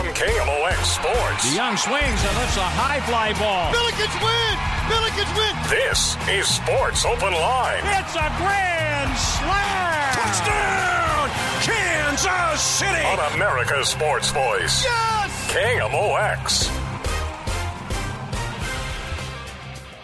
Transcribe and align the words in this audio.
from 0.00 0.14
KMOX 0.14 0.80
Sports. 0.84 1.50
The 1.50 1.54
young 1.54 1.76
swings 1.76 2.20
and 2.24 2.36
lifts 2.38 2.56
a 2.56 2.64
high 2.64 3.00
fly 3.04 3.36
ball. 3.36 3.68
Billikens 3.68 4.16
win! 4.24 4.56
Billikens 4.88 5.32
win! 5.36 5.52
This 5.68 6.16
is 6.24 6.48
Sports 6.48 7.04
Open 7.04 7.34
Line. 7.36 7.84
It's 7.84 8.16
a 8.16 8.28
grand 8.40 9.12
slam! 9.20 10.16
Touchdown! 10.16 11.28
Kansas 11.60 12.62
City! 12.62 13.04
On 13.12 13.34
America's 13.34 13.88
Sports 13.88 14.30
Voice. 14.30 14.84
Yes! 14.84 15.52
KMOX. 15.52 16.79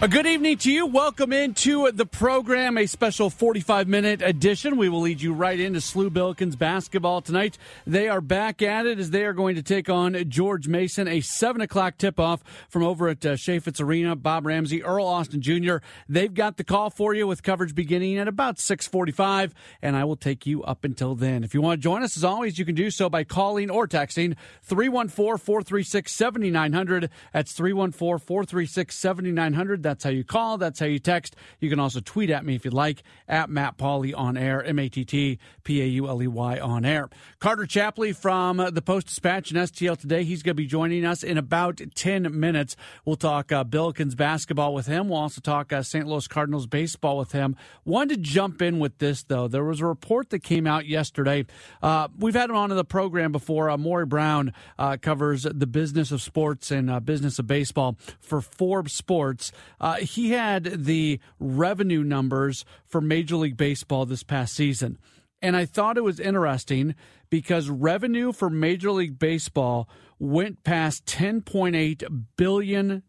A 0.06 0.08
good 0.08 0.28
evening 0.28 0.56
to 0.58 0.70
you. 0.70 0.86
Welcome 0.86 1.32
into 1.32 1.90
the 1.90 2.06
program, 2.06 2.78
a 2.78 2.86
special 2.86 3.28
45 3.28 3.88
minute 3.88 4.22
edition. 4.22 4.76
We 4.76 4.88
will 4.88 5.00
lead 5.00 5.20
you 5.20 5.32
right 5.32 5.58
into 5.58 5.80
SLU 5.80 6.10
Billikens 6.10 6.56
basketball 6.56 7.22
tonight. 7.22 7.58
They 7.88 8.08
are 8.08 8.20
back 8.20 8.62
at 8.62 8.86
it 8.86 9.00
as 9.00 9.10
they 9.10 9.24
are 9.24 9.32
going 9.32 9.56
to 9.56 9.64
take 9.64 9.90
on 9.90 10.14
George 10.30 10.68
Mason, 10.68 11.08
a 11.08 11.22
7 11.22 11.60
o'clock 11.60 11.98
tip 11.98 12.20
off 12.20 12.44
from 12.68 12.84
over 12.84 13.08
at 13.08 13.26
uh, 13.26 13.32
Chaifetz 13.32 13.80
Arena. 13.80 14.14
Bob 14.14 14.46
Ramsey, 14.46 14.84
Earl 14.84 15.06
Austin 15.06 15.42
Jr. 15.42 15.78
They've 16.08 16.32
got 16.32 16.56
the 16.56 16.62
call 16.62 16.88
for 16.88 17.12
you 17.12 17.26
with 17.26 17.42
coverage 17.42 17.74
beginning 17.74 18.16
at 18.16 18.28
about 18.28 18.60
645, 18.60 19.54
and 19.82 19.96
I 19.96 20.04
will 20.04 20.14
take 20.14 20.46
you 20.46 20.62
up 20.62 20.84
until 20.84 21.16
then. 21.16 21.42
If 21.42 21.52
you 21.52 21.60
want 21.60 21.80
to 21.80 21.82
join 21.82 22.04
us, 22.04 22.16
as 22.16 22.22
always, 22.22 22.60
you 22.60 22.64
can 22.64 22.76
do 22.76 22.92
so 22.92 23.10
by 23.10 23.24
calling 23.24 23.70
or 23.70 23.88
texting 23.88 24.36
314 24.62 25.36
436 25.38 26.12
7900. 26.12 27.10
That's 27.32 27.52
314 27.54 28.24
436 28.24 28.94
7900. 28.94 29.82
That's 29.82 29.95
how 30.04 30.10
you 30.10 30.24
call. 30.24 30.58
That's 30.58 30.80
how 30.80 30.86
you 30.86 30.98
text. 30.98 31.36
You 31.60 31.70
can 31.70 31.80
also 31.80 32.00
tweet 32.00 32.30
at 32.30 32.44
me 32.44 32.54
if 32.54 32.64
you'd 32.64 32.74
like 32.74 33.02
at 33.28 33.50
Matt 33.50 33.78
Pauley 33.78 34.12
on 34.16 34.36
air, 34.36 34.62
M 34.62 34.78
A 34.78 34.88
T 34.88 35.04
T 35.04 35.38
P 35.64 35.82
A 35.82 35.86
U 35.86 36.08
L 36.08 36.22
E 36.22 36.26
Y 36.26 36.58
on 36.58 36.84
air. 36.84 37.08
Carter 37.40 37.66
Chapley 37.66 38.12
from 38.12 38.56
the 38.56 38.82
Post 38.82 39.08
Dispatch 39.08 39.50
and 39.50 39.60
STL 39.60 39.98
today. 39.98 40.24
He's 40.24 40.42
going 40.42 40.54
to 40.56 40.62
be 40.62 40.66
joining 40.66 41.04
us 41.04 41.22
in 41.22 41.38
about 41.38 41.80
10 41.94 42.38
minutes. 42.38 42.76
We'll 43.04 43.16
talk 43.16 43.52
uh, 43.52 43.64
Billikens 43.64 44.16
basketball 44.16 44.74
with 44.74 44.86
him. 44.86 45.08
We'll 45.08 45.18
also 45.18 45.40
talk 45.40 45.72
uh, 45.72 45.82
St. 45.82 46.06
Louis 46.06 46.26
Cardinals 46.26 46.66
baseball 46.66 47.18
with 47.18 47.32
him. 47.32 47.56
Wanted 47.84 48.16
to 48.16 48.20
jump 48.20 48.62
in 48.62 48.78
with 48.78 48.98
this, 48.98 49.22
though. 49.22 49.48
There 49.48 49.64
was 49.64 49.80
a 49.80 49.86
report 49.86 50.30
that 50.30 50.40
came 50.40 50.66
out 50.66 50.86
yesterday. 50.86 51.46
Uh, 51.82 52.08
we've 52.18 52.34
had 52.34 52.50
him 52.50 52.56
on 52.56 52.70
the 52.70 52.84
program 52.84 53.32
before. 53.32 53.70
Uh, 53.70 53.76
Maury 53.76 54.06
Brown 54.06 54.52
uh, 54.78 54.96
covers 55.00 55.44
the 55.44 55.66
business 55.66 56.10
of 56.10 56.22
sports 56.22 56.70
and 56.70 56.90
uh, 56.90 57.00
business 57.00 57.38
of 57.38 57.46
baseball 57.46 57.96
for 58.20 58.40
Forbes 58.40 58.92
Sports. 58.92 59.52
Uh, 59.80 59.96
he 59.96 60.30
had 60.30 60.84
the 60.84 61.20
revenue 61.38 62.02
numbers 62.02 62.64
for 62.86 63.00
Major 63.00 63.36
League 63.36 63.56
Baseball 63.56 64.06
this 64.06 64.22
past 64.22 64.54
season. 64.54 64.98
And 65.42 65.56
I 65.56 65.66
thought 65.66 65.98
it 65.98 66.04
was 66.04 66.18
interesting 66.18 66.94
because 67.30 67.68
revenue 67.68 68.32
for 68.32 68.48
Major 68.48 68.90
League 68.90 69.18
Baseball 69.18 69.88
went 70.18 70.64
past 70.64 71.06
$10.8 71.06 72.24
billion. 72.36 73.02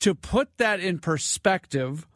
To 0.00 0.14
put 0.14 0.58
that 0.58 0.80
in 0.80 0.98
perspective, 0.98 2.06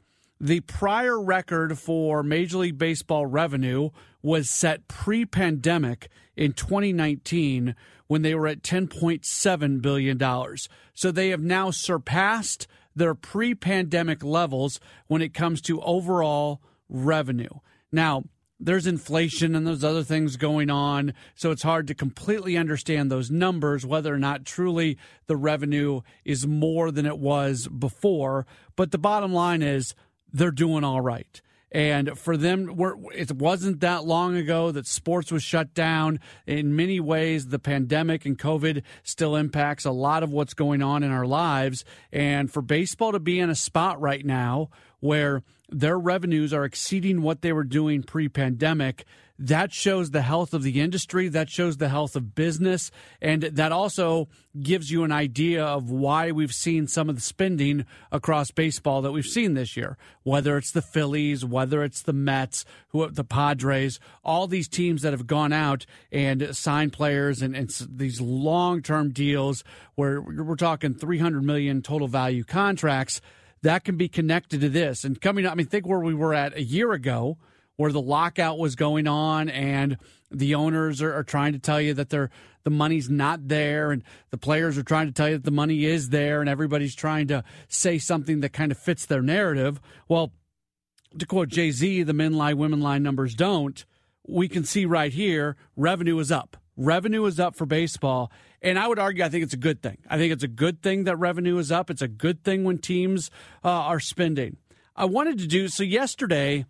the 0.41 0.61
prior 0.61 1.21
record 1.21 1.79
for 1.79 2.23
Major 2.23 2.59
League 2.59 2.79
Baseball 2.79 3.27
revenue 3.27 3.91
was 4.23 4.49
set 4.49 4.89
pre 4.89 5.27
pandemic 5.27 6.09
in 6.37 6.53
2019 6.53 7.75
when 8.07 8.23
they 8.23 8.35
were 8.35 8.47
at 8.47 8.63
$10.7 8.63 9.83
billion. 9.83 10.57
So 10.95 11.11
they 11.11 11.29
have 11.29 11.43
now 11.43 11.71
surpassed 11.71 12.67
their 13.01 13.15
pre 13.15 13.55
pandemic 13.55 14.23
levels 14.23 14.79
when 15.09 15.23
it 15.23 15.35
comes 15.35 15.63
to 15.63 15.81
overall 15.81 16.61
revenue. 16.89 17.49
Now, 17.91 18.25
there's 18.61 18.87
inflation 18.87 19.55
and 19.55 19.67
those 19.67 19.83
other 19.83 20.05
things 20.05 20.37
going 20.37 20.69
on, 20.69 21.15
so 21.35 21.51
it's 21.51 21.63
hard 21.63 21.87
to 21.87 21.95
completely 21.95 22.59
understand 22.59 23.11
those 23.11 23.31
numbers, 23.31 23.87
whether 23.87 24.13
or 24.15 24.19
not 24.19 24.45
truly 24.45 24.99
the 25.29 25.37
revenue 25.37 26.03
is 26.27 26.47
more 26.47 26.91
than 26.91 27.07
it 27.07 27.19
was 27.19 27.69
before. 27.69 28.47
But 28.77 28.91
the 28.91 28.99
bottom 28.99 29.33
line 29.33 29.63
is 29.63 29.95
they're 30.31 30.51
doing 30.51 30.85
all 30.85 31.01
right. 31.01 31.41
And 31.73 32.19
for 32.19 32.37
them, 32.37 32.75
it 33.15 33.33
wasn't 33.33 33.81
that 33.81 34.05
long 34.05 34.37
ago 34.37 34.73
that 34.73 34.87
sports 34.87 35.31
was 35.31 35.43
shut 35.43 35.73
down. 35.73 36.19
In 36.47 36.75
many 36.75 36.99
ways, 36.99 37.49
the 37.49 37.61
pandemic 37.61 38.27
and 38.27 38.37
COVID 38.37 38.83
still 39.05 39.37
impacts 39.37 39.85
a 39.85 39.93
lot 39.93 40.23
of 40.23 40.33
what's 40.33 40.55
going 40.55 40.83
on 40.83 41.03
in 41.03 41.13
our 41.13 41.27
lives. 41.27 41.85
And 42.13 42.53
for 42.53 42.61
baseball 42.61 43.13
to 43.13 43.21
be 43.21 43.39
in 43.39 43.51
a 43.51 43.55
spot 43.55 44.01
right 44.01 44.27
now 44.27 44.71
where 44.99 45.43
their 45.69 45.99
revenues 45.99 46.53
are 46.53 46.65
exceeding 46.65 47.23
what 47.23 47.43
they 47.43 47.53
were 47.53 47.65
doing 47.65 48.03
pre 48.03 48.29
pandemic, 48.29 49.05
that 49.41 49.73
shows 49.73 50.11
the 50.11 50.21
health 50.21 50.53
of 50.53 50.63
the 50.63 50.83
industry. 50.83 51.29
That 51.29 51.49
shows 51.49 51.79
the 51.79 51.89
health 51.89 52.15
of 52.15 52.35
business. 52.35 52.91
And 53.23 53.43
that 53.43 53.73
also 53.73 54.29
gives 54.61 54.91
you 54.91 55.03
an 55.03 55.13
idea 55.13 55.65
of 55.65 55.91
why 55.91 56.31
we've 56.31 56.53
seen 56.53 56.87
some 56.87 57.09
of 57.09 57.15
the 57.15 57.23
spending 57.23 57.87
across 58.13 58.51
baseball 58.51 59.01
that 59.01 59.13
we've 59.13 59.25
seen 59.25 59.55
this 59.55 59.79
year, 59.79 59.97
whether 60.25 60.59
it's 60.59 60.73
the 60.73 60.83
Phillies, 60.83 61.43
whether 61.43 61.83
it's 61.83 62.03
the 62.03 62.13
Mets, 62.13 62.67
who 62.89 63.09
the 63.09 63.25
Padres, 63.25 63.99
all 64.23 64.47
these 64.47 64.69
teams 64.69 65.01
that 65.03 65.15
have 65.15 65.27
gone 65.27 65.55
out 65.55 65.87
and 66.13 66.55
signed 66.55 66.93
players 66.93 67.41
and, 67.41 67.57
and 67.57 67.71
these 67.89 68.21
long 68.21 68.83
term 68.83 69.11
deals 69.11 69.65
where 69.95 70.21
we're 70.21 70.55
talking 70.55 70.93
300 70.93 71.43
million 71.43 71.81
total 71.81 72.09
value 72.09 72.45
contracts 72.45 73.23
that 73.63 73.85
can 73.85 73.97
be 73.97 74.09
connected 74.09 74.61
to 74.61 74.69
this. 74.69 75.05
And 75.05 75.21
coming 75.21 75.47
up, 75.47 75.53
I 75.53 75.55
mean, 75.55 75.67
think 75.67 75.87
where 75.87 76.01
we 76.01 76.15
were 76.15 76.35
at 76.35 76.57
a 76.57 76.63
year 76.63 76.93
ago 76.93 77.39
where 77.81 77.93
the 77.93 78.01
lockout 78.01 78.59
was 78.59 78.77
going 78.77 79.09
on 79.09 79.49
and 79.49 79.97
the 80.31 80.55
owners 80.55 81.01
are, 81.01 81.15
are, 81.15 81.25
trying 81.25 81.55
to 81.55 81.59
tell 81.59 81.81
you 81.81 81.95
that 81.95 82.11
they're 82.11 82.29
the 82.63 82.69
money's 82.69 83.09
not 83.09 83.49
there 83.49 83.91
and 83.91 84.03
the 84.29 84.37
players 84.37 84.77
are 84.77 84.83
trying 84.83 85.07
to 85.07 85.15
tell 85.15 85.31
you 85.31 85.37
that 85.37 85.45
the 85.45 85.51
money 85.51 85.87
is 85.87 86.11
there 86.11 86.43
and 86.43 86.51
everybody's 86.51 86.95
trying 86.95 87.27
to 87.27 87.43
say 87.69 87.97
something 87.97 88.41
that 88.41 88.53
kind 88.53 88.71
of 88.71 88.77
fits 88.77 89.07
their 89.07 89.23
narrative. 89.23 89.81
Well 90.09 90.31
to 91.19 91.25
quote 91.25 91.49
jay-z 91.49 92.03
the 92.03 92.13
men 92.13 92.35
lie 92.35 92.53
women 92.53 92.83
lie 92.83 92.99
numbers 92.99 93.35
don't. 93.35 93.83
We 94.29 94.47
can 94.47 94.65
see 94.65 94.85
right 94.85 95.15
here 95.15 95.57
revenue 95.75 96.19
is 96.19 96.31
up. 96.31 96.59
Revenue 96.77 97.25
is 97.25 97.41
up 97.41 97.57
for 97.57 97.65
baseball 97.65 98.31
and 98.61 98.79
i 98.79 98.87
would 98.87 98.99
argue 98.99 99.25
i 99.25 99.31
think 99.31 99.43
it's 99.43 99.55
a 99.55 99.57
good 99.69 99.81
thing. 99.81 99.97
I 100.07 100.19
think 100.19 100.35
it's 100.35 100.45
a 100.45 100.49
good 100.49 100.83
thing 100.83 101.05
that 101.05 101.17
revenue 101.17 101.57
is 101.57 101.73
up. 101.73 101.89
It's 101.89 102.03
a 102.03 102.09
good 102.09 102.45
thing 102.45 102.63
when 102.63 102.77
teams 102.77 103.31
uh, 103.65 103.71
are 103.71 104.01
spending. 104.01 104.59
I 104.95 105.07
wanted 105.07 105.39
to 105.39 105.47
do 105.47 105.69
so 105.69 105.83
yesterday 105.83 106.67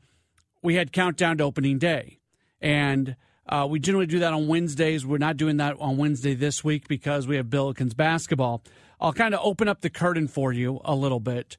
we 0.62 0.74
had 0.74 0.92
countdown 0.92 1.38
to 1.38 1.44
opening 1.44 1.78
day, 1.78 2.18
and 2.60 3.16
uh, 3.48 3.66
we 3.68 3.80
generally 3.80 4.06
do 4.06 4.20
that 4.20 4.32
on 4.32 4.46
Wednesdays. 4.46 5.04
We're 5.06 5.18
not 5.18 5.36
doing 5.36 5.56
that 5.58 5.76
on 5.80 5.96
Wednesday 5.96 6.34
this 6.34 6.62
week 6.62 6.88
because 6.88 7.26
we 7.26 7.36
have 7.36 7.46
Billikens 7.46 7.96
basketball. 7.96 8.62
I'll 9.00 9.12
kind 9.12 9.34
of 9.34 9.40
open 9.42 9.68
up 9.68 9.80
the 9.80 9.90
curtain 9.90 10.28
for 10.28 10.52
you 10.52 10.80
a 10.84 10.94
little 10.94 11.20
bit 11.20 11.56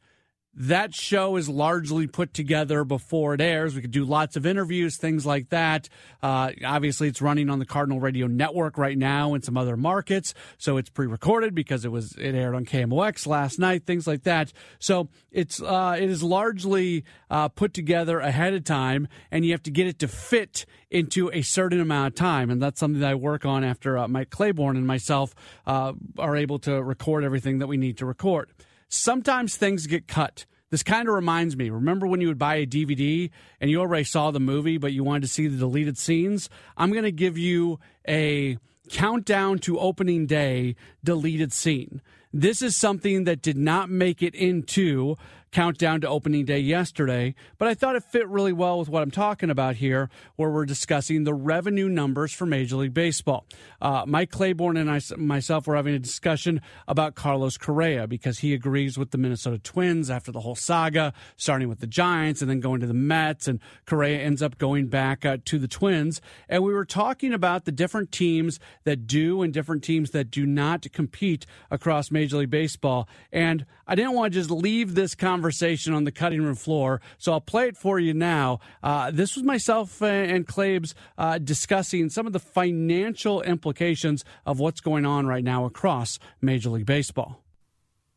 that 0.53 0.93
show 0.93 1.37
is 1.37 1.47
largely 1.47 2.07
put 2.07 2.33
together 2.33 2.83
before 2.83 3.33
it 3.33 3.41
airs. 3.41 3.73
We 3.73 3.81
could 3.81 3.91
do 3.91 4.03
lots 4.03 4.35
of 4.35 4.45
interviews, 4.45 4.97
things 4.97 5.25
like 5.25 5.49
that. 5.49 5.87
Uh, 6.21 6.51
obviously, 6.65 7.07
it's 7.07 7.21
running 7.21 7.49
on 7.49 7.59
the 7.59 7.65
Cardinal 7.65 8.01
Radio 8.01 8.27
Network 8.27 8.77
right 8.77 8.97
now 8.97 9.33
in 9.33 9.41
some 9.41 9.55
other 9.55 9.77
markets, 9.77 10.33
so 10.57 10.77
it's 10.77 10.89
pre-recorded 10.89 11.55
because 11.55 11.85
it 11.85 11.91
was 11.91 12.13
it 12.17 12.35
aired 12.35 12.53
on 12.53 12.65
KMOX 12.65 13.25
last 13.27 13.59
night, 13.59 13.85
things 13.85 14.07
like 14.07 14.23
that. 14.23 14.51
So 14.79 15.07
it's 15.31 15.61
uh, 15.61 15.97
it 15.97 16.09
is 16.09 16.21
largely 16.21 17.05
uh, 17.29 17.47
put 17.47 17.73
together 17.73 18.19
ahead 18.19 18.53
of 18.53 18.65
time, 18.65 19.07
and 19.31 19.45
you 19.45 19.51
have 19.51 19.63
to 19.63 19.71
get 19.71 19.87
it 19.87 19.99
to 19.99 20.07
fit 20.09 20.65
into 20.89 21.31
a 21.31 21.41
certain 21.43 21.79
amount 21.79 22.07
of 22.07 22.15
time, 22.15 22.49
and 22.49 22.61
that's 22.61 22.79
something 22.79 22.99
that 22.99 23.11
I 23.11 23.15
work 23.15 23.45
on 23.45 23.63
after 23.63 23.97
uh, 23.97 24.07
Mike 24.09 24.29
Claiborne 24.29 24.75
and 24.75 24.85
myself 24.85 25.33
uh, 25.65 25.93
are 26.17 26.35
able 26.35 26.59
to 26.59 26.83
record 26.83 27.23
everything 27.23 27.59
that 27.59 27.67
we 27.67 27.77
need 27.77 27.97
to 27.99 28.05
record 28.05 28.51
sometimes 28.91 29.55
things 29.55 29.87
get 29.87 30.07
cut. 30.07 30.45
This 30.69 30.83
kind 30.83 31.07
of 31.07 31.15
reminds 31.15 31.57
me. 31.57 31.69
Remember 31.69 32.07
when 32.07 32.21
you 32.21 32.27
would 32.27 32.37
buy 32.37 32.55
a 32.55 32.65
DVD 32.65 33.29
and 33.59 33.69
you 33.69 33.79
already 33.79 34.03
saw 34.03 34.31
the 34.31 34.39
movie, 34.39 34.77
but 34.77 34.93
you 34.93 35.03
wanted 35.03 35.23
to 35.23 35.27
see 35.27 35.47
the 35.47 35.57
deleted 35.57 35.97
scenes? 35.97 36.49
I'm 36.77 36.91
going 36.91 37.03
to 37.03 37.11
give 37.11 37.37
you 37.37 37.79
a 38.07 38.57
countdown 38.89 39.59
to 39.59 39.79
opening 39.79 40.27
day 40.27 40.75
deleted 41.03 41.51
scene. 41.51 42.01
This 42.33 42.61
is 42.61 42.77
something 42.77 43.25
that 43.25 43.41
did 43.41 43.57
not 43.57 43.89
make 43.89 44.21
it 44.23 44.35
into 44.35 45.17
countdown 45.51 45.99
to 46.01 46.07
opening 46.07 46.45
day 46.45 46.59
yesterday, 46.59 47.35
but 47.57 47.67
I 47.67 47.73
thought 47.73 47.95
it 47.95 48.03
fit 48.05 48.27
really 48.29 48.53
well 48.53 48.79
with 48.79 48.87
what 48.87 49.03
I'm 49.03 49.11
talking 49.11 49.49
about 49.49 49.75
here, 49.75 50.09
where 50.37 50.49
we're 50.49 50.65
discussing 50.65 51.23
the 51.23 51.33
revenue 51.33 51.89
numbers 51.89 52.31
for 52.31 52.45
Major 52.45 52.77
League 52.77 52.93
Baseball. 52.93 53.45
Uh, 53.81 54.05
Mike 54.07 54.31
Claiborne 54.31 54.77
and 54.77 54.89
I, 54.89 55.01
myself 55.17 55.67
were 55.67 55.75
having 55.75 55.93
a 55.93 55.99
discussion 55.99 56.61
about 56.87 57.15
Carlos 57.15 57.57
Correa 57.57 58.07
because 58.07 58.39
he 58.39 58.53
agrees 58.53 58.97
with 58.97 59.11
the 59.11 59.17
Minnesota 59.17 59.59
Twins 59.59 60.09
after 60.09 60.31
the 60.31 60.39
whole 60.39 60.55
saga, 60.55 61.13
starting 61.35 61.67
with 61.67 61.79
the 61.79 61.87
Giants 61.87 62.41
and 62.41 62.49
then 62.49 62.61
going 62.61 62.79
to 62.79 62.87
the 62.87 62.93
Mets, 62.93 63.47
and 63.47 63.59
Correa 63.85 64.19
ends 64.19 64.41
up 64.41 64.57
going 64.57 64.87
back 64.87 65.25
uh, 65.25 65.37
to 65.45 65.59
the 65.59 65.67
Twins. 65.67 66.21
And 66.47 66.63
we 66.63 66.73
were 66.73 66.85
talking 66.85 67.33
about 67.33 67.65
the 67.65 67.71
different 67.73 68.11
teams 68.11 68.59
that 68.85 69.05
do 69.05 69.41
and 69.41 69.53
different 69.53 69.83
teams 69.83 70.11
that 70.11 70.31
do 70.31 70.45
not 70.45 70.89
compete 70.93 71.45
across 71.69 72.09
Major 72.09 72.20
League 72.29 72.49
Baseball. 72.49 73.07
And 73.31 73.65
I 73.87 73.95
didn't 73.95 74.13
want 74.13 74.33
to 74.33 74.39
just 74.39 74.51
leave 74.51 74.95
this 74.95 75.15
conversation 75.15 75.93
on 75.93 76.03
the 76.03 76.11
cutting 76.11 76.43
room 76.43 76.55
floor. 76.55 77.01
So 77.17 77.31
I'll 77.31 77.41
play 77.41 77.67
it 77.67 77.77
for 77.77 77.99
you 77.99 78.13
now. 78.13 78.59
Uh, 78.83 79.11
this 79.11 79.35
was 79.35 79.43
myself 79.43 80.01
and 80.01 80.47
Claibs 80.47 80.93
uh, 81.17 81.37
discussing 81.37 82.09
some 82.09 82.27
of 82.27 82.33
the 82.33 82.39
financial 82.39 83.41
implications 83.41 84.23
of 84.45 84.59
what's 84.59 84.81
going 84.81 85.05
on 85.05 85.27
right 85.27 85.43
now 85.43 85.65
across 85.65 86.19
Major 86.41 86.69
League 86.69 86.85
Baseball. 86.85 87.41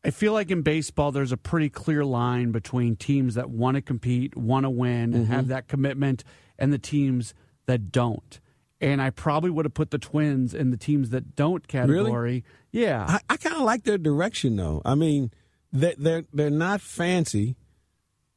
I 0.03 0.11
feel 0.11 0.33
like 0.33 0.51
in 0.51 0.61
baseball, 0.61 1.11
there's 1.11 1.31
a 1.31 1.37
pretty 1.37 1.69
clear 1.69 2.05
line 2.05 2.51
between 2.51 2.95
teams 2.95 3.33
that 3.33 3.49
want 3.49 3.73
to 3.73 3.81
compete, 3.81 4.37
want 4.37 4.63
to 4.65 4.69
win, 4.69 5.15
and 5.15 5.25
mm-hmm. 5.25 5.33
have 5.33 5.47
that 5.47 5.67
commitment, 5.67 6.23
and 6.59 6.71
the 6.71 6.77
teams 6.77 7.33
that 7.65 7.91
don't. 7.91 8.39
And 8.85 9.01
I 9.01 9.09
probably 9.09 9.49
would 9.49 9.65
have 9.65 9.73
put 9.73 9.89
the 9.89 9.97
Twins 9.97 10.53
in 10.53 10.69
the 10.69 10.77
teams 10.77 11.09
that 11.09 11.35
don't 11.35 11.67
category. 11.67 12.03
Really? 12.03 12.43
Yeah, 12.71 13.03
I, 13.07 13.19
I 13.33 13.37
kind 13.37 13.55
of 13.55 13.63
like 13.63 13.83
their 13.83 13.97
direction 13.97 14.57
though. 14.57 14.83
I 14.85 14.93
mean, 14.93 15.31
they, 15.73 15.95
they're 15.97 16.25
they're 16.31 16.51
not 16.51 16.81
fancy, 16.81 17.55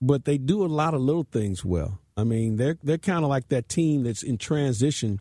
but 0.01 0.25
they 0.25 0.39
do 0.39 0.65
a 0.65 0.67
lot 0.67 0.95
of 0.95 1.03
little 1.03 1.27
things 1.31 1.67
well. 1.67 2.01
I 2.17 2.25
mean, 2.25 2.57
they're 2.57 2.79
they're 2.83 2.97
kind 2.97 3.25
of 3.25 3.29
like 3.29 3.49
that 3.49 3.69
team 3.69 4.05
that's 4.05 4.23
in 4.23 4.39
transition 4.39 5.21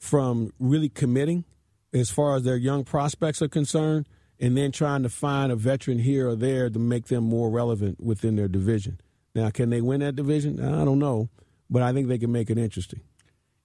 from 0.00 0.52
really 0.58 0.88
committing 0.88 1.44
as 1.92 2.10
far 2.10 2.34
as 2.34 2.42
their 2.42 2.56
young 2.56 2.82
prospects 2.82 3.40
are 3.40 3.48
concerned 3.48 4.08
and 4.40 4.56
then 4.56 4.72
trying 4.72 5.04
to 5.04 5.08
find 5.08 5.52
a 5.52 5.56
veteran 5.56 6.00
here 6.00 6.28
or 6.28 6.34
there 6.34 6.68
to 6.70 6.78
make 6.80 7.06
them 7.06 7.22
more 7.22 7.50
relevant 7.50 8.00
within 8.00 8.34
their 8.34 8.48
division. 8.48 9.00
Now, 9.32 9.50
can 9.50 9.70
they 9.70 9.80
win 9.80 10.00
that 10.00 10.16
division? 10.16 10.60
I 10.60 10.84
don't 10.84 10.98
know, 10.98 11.28
but 11.68 11.82
I 11.82 11.92
think 11.92 12.08
they 12.08 12.18
can 12.18 12.32
make 12.32 12.50
it 12.50 12.58
interesting. 12.58 13.02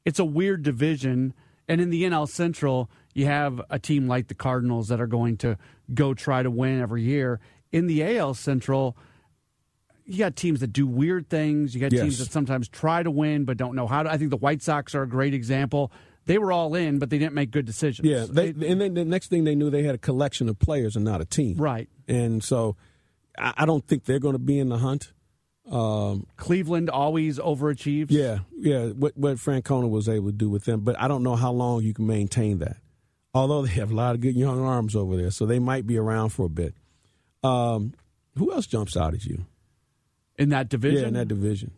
It's 0.06 0.20
a 0.20 0.26
weird 0.26 0.64
division. 0.64 1.34
And 1.68 1.82
in 1.82 1.90
the 1.90 2.04
NL 2.04 2.30
Central, 2.30 2.90
you 3.14 3.26
have 3.26 3.62
a 3.70 3.80
team 3.80 4.08
like 4.08 4.28
the 4.28 4.36
Cardinals 4.36 4.88
that 4.90 5.02
are 5.02 5.08
going 5.08 5.38
to 5.38 5.58
go 5.94 6.14
try 6.14 6.44
to 6.44 6.52
win 6.52 6.80
every 6.80 7.04
year. 7.04 7.40
In 7.72 7.88
the 7.88 8.18
AL 8.18 8.36
Central, 8.36 8.96
you 10.06 10.20
got 10.20 10.36
teams 10.36 10.60
that 10.60 10.72
do 10.72 10.86
weird 10.86 11.30
things. 11.30 11.74
You 11.74 11.82
got 11.82 11.92
yes. 11.92 12.02
teams 12.02 12.20
that 12.20 12.32
sometimes 12.32 12.70
try 12.70 13.04
to 13.04 13.12
win 13.12 13.46
but 13.46 13.58
don't 13.58 13.76
know 13.76 13.88
how 13.88 14.04
to. 14.04 14.12
I 14.12 14.18
think 14.18 14.30
the 14.30 14.38
White 14.38 14.62
Sox 14.62 14.94
are 14.94 15.02
a 15.02 15.10
great 15.10 15.34
example 15.34 15.92
they 16.26 16.38
were 16.38 16.52
all 16.52 16.76
in, 16.76 17.00
but 17.00 17.10
they 17.10 17.18
didn't 17.18 17.34
make 17.34 17.52
good 17.52 17.66
decisions. 17.66 18.08
Yeah, 18.08 18.26
they, 18.30 18.50
and 18.50 18.82
then 18.82 18.94
the 18.94 19.06
next 19.06 19.28
thing 19.28 19.44
they 19.44 19.56
knew, 19.56 19.70
they 19.70 19.84
had 19.84 19.96
a 19.96 20.00
collection 20.00 20.50
of 20.50 20.60
players 20.60 20.96
and 20.96 21.06
not 21.06 21.22
a 21.22 21.26
team. 21.26 21.58
Right. 21.58 21.88
And 22.08 22.44
so, 22.44 22.76
I, 23.38 23.54
I 23.58 23.66
don't 23.66 23.86
think 23.88 24.06
they're 24.06 24.20
going 24.20 24.34
to 24.34 24.40
be 24.40 24.60
in 24.60 24.70
the 24.70 24.80
hunt. 24.80 25.14
Um, 25.70 26.28
Cleveland 26.38 26.90
always 26.90 27.40
overachieves. 27.40 28.08
Yeah, 28.10 28.40
yeah. 28.58 28.88
What 28.88 29.18
what 29.18 29.38
Francona 29.38 29.90
was 29.90 30.08
able 30.08 30.28
to 30.28 30.32
do 30.32 30.50
with 30.50 30.66
them, 30.66 30.82
but 30.82 31.00
I 31.00 31.08
don't 31.08 31.24
know 31.24 31.36
how 31.36 31.52
long 31.52 31.82
you 31.82 31.94
can 31.94 32.06
maintain 32.06 32.60
that. 32.60 32.78
Although 33.34 33.64
they 33.64 33.74
have 33.74 33.92
a 33.92 33.96
lot 33.96 34.16
of 34.16 34.22
good 34.22 34.36
young 34.36 34.62
arms 34.62 34.96
over 34.96 35.18
there, 35.18 35.32
so 35.32 35.46
they 35.46 35.60
might 35.60 35.88
be 35.88 35.98
around 35.98 36.30
for 36.30 36.46
a 36.46 36.50
bit. 36.50 36.76
Um, 37.44 37.94
who 38.38 38.52
else 38.54 38.68
jumps 38.68 38.96
out 38.96 39.14
at 39.14 39.26
you 39.26 39.46
in 40.38 40.50
that 40.50 40.70
division? 40.70 41.02
Yeah, 41.02 41.08
in 41.08 41.14
that 41.16 41.28
division. 41.28 41.72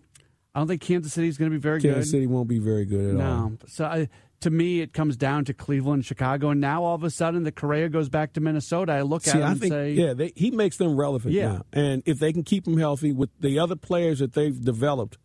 I 0.53 0.59
don't 0.59 0.67
think 0.67 0.81
Kansas 0.81 1.13
City 1.13 1.27
is 1.27 1.37
going 1.37 1.51
to 1.51 1.55
be 1.55 1.61
very 1.61 1.79
Kansas 1.79 1.89
good. 1.89 1.93
Kansas 1.93 2.11
City 2.11 2.27
won't 2.27 2.47
be 2.47 2.59
very 2.59 2.85
good 2.85 3.11
at 3.11 3.15
no. 3.15 3.25
all. 3.25 3.49
No. 3.49 3.57
So 3.67 3.85
I, 3.85 4.09
to 4.41 4.49
me, 4.49 4.81
it 4.81 4.93
comes 4.93 5.17
down 5.17 5.45
to 5.45 5.53
Cleveland, 5.53 6.05
Chicago, 6.05 6.49
and 6.49 6.61
now 6.61 6.83
all 6.83 6.95
of 6.95 7.03
a 7.03 7.09
sudden 7.09 7.43
the 7.43 7.51
Correa 7.51 7.89
goes 7.89 8.07
back 8.09 8.33
to 8.33 8.39
Minnesota. 8.39 8.93
I 8.93 9.01
look 9.01 9.23
See, 9.23 9.31
at 9.31 9.37
him 9.37 9.43
I 9.43 9.51
and 9.51 9.59
think, 9.59 9.73
say, 9.73 9.91
yeah, 9.93 10.13
they, 10.13 10.31
he 10.35 10.51
makes 10.51 10.77
them 10.77 10.95
relevant 10.95 11.33
yeah. 11.33 11.53
now. 11.53 11.65
And 11.73 12.03
if 12.05 12.19
they 12.19 12.31
can 12.33 12.43
keep 12.43 12.67
him 12.67 12.77
healthy 12.77 13.11
with 13.11 13.29
the 13.39 13.57
other 13.59 13.75
players 13.75 14.19
that 14.19 14.33
they've 14.33 14.59
developed, 14.63 15.17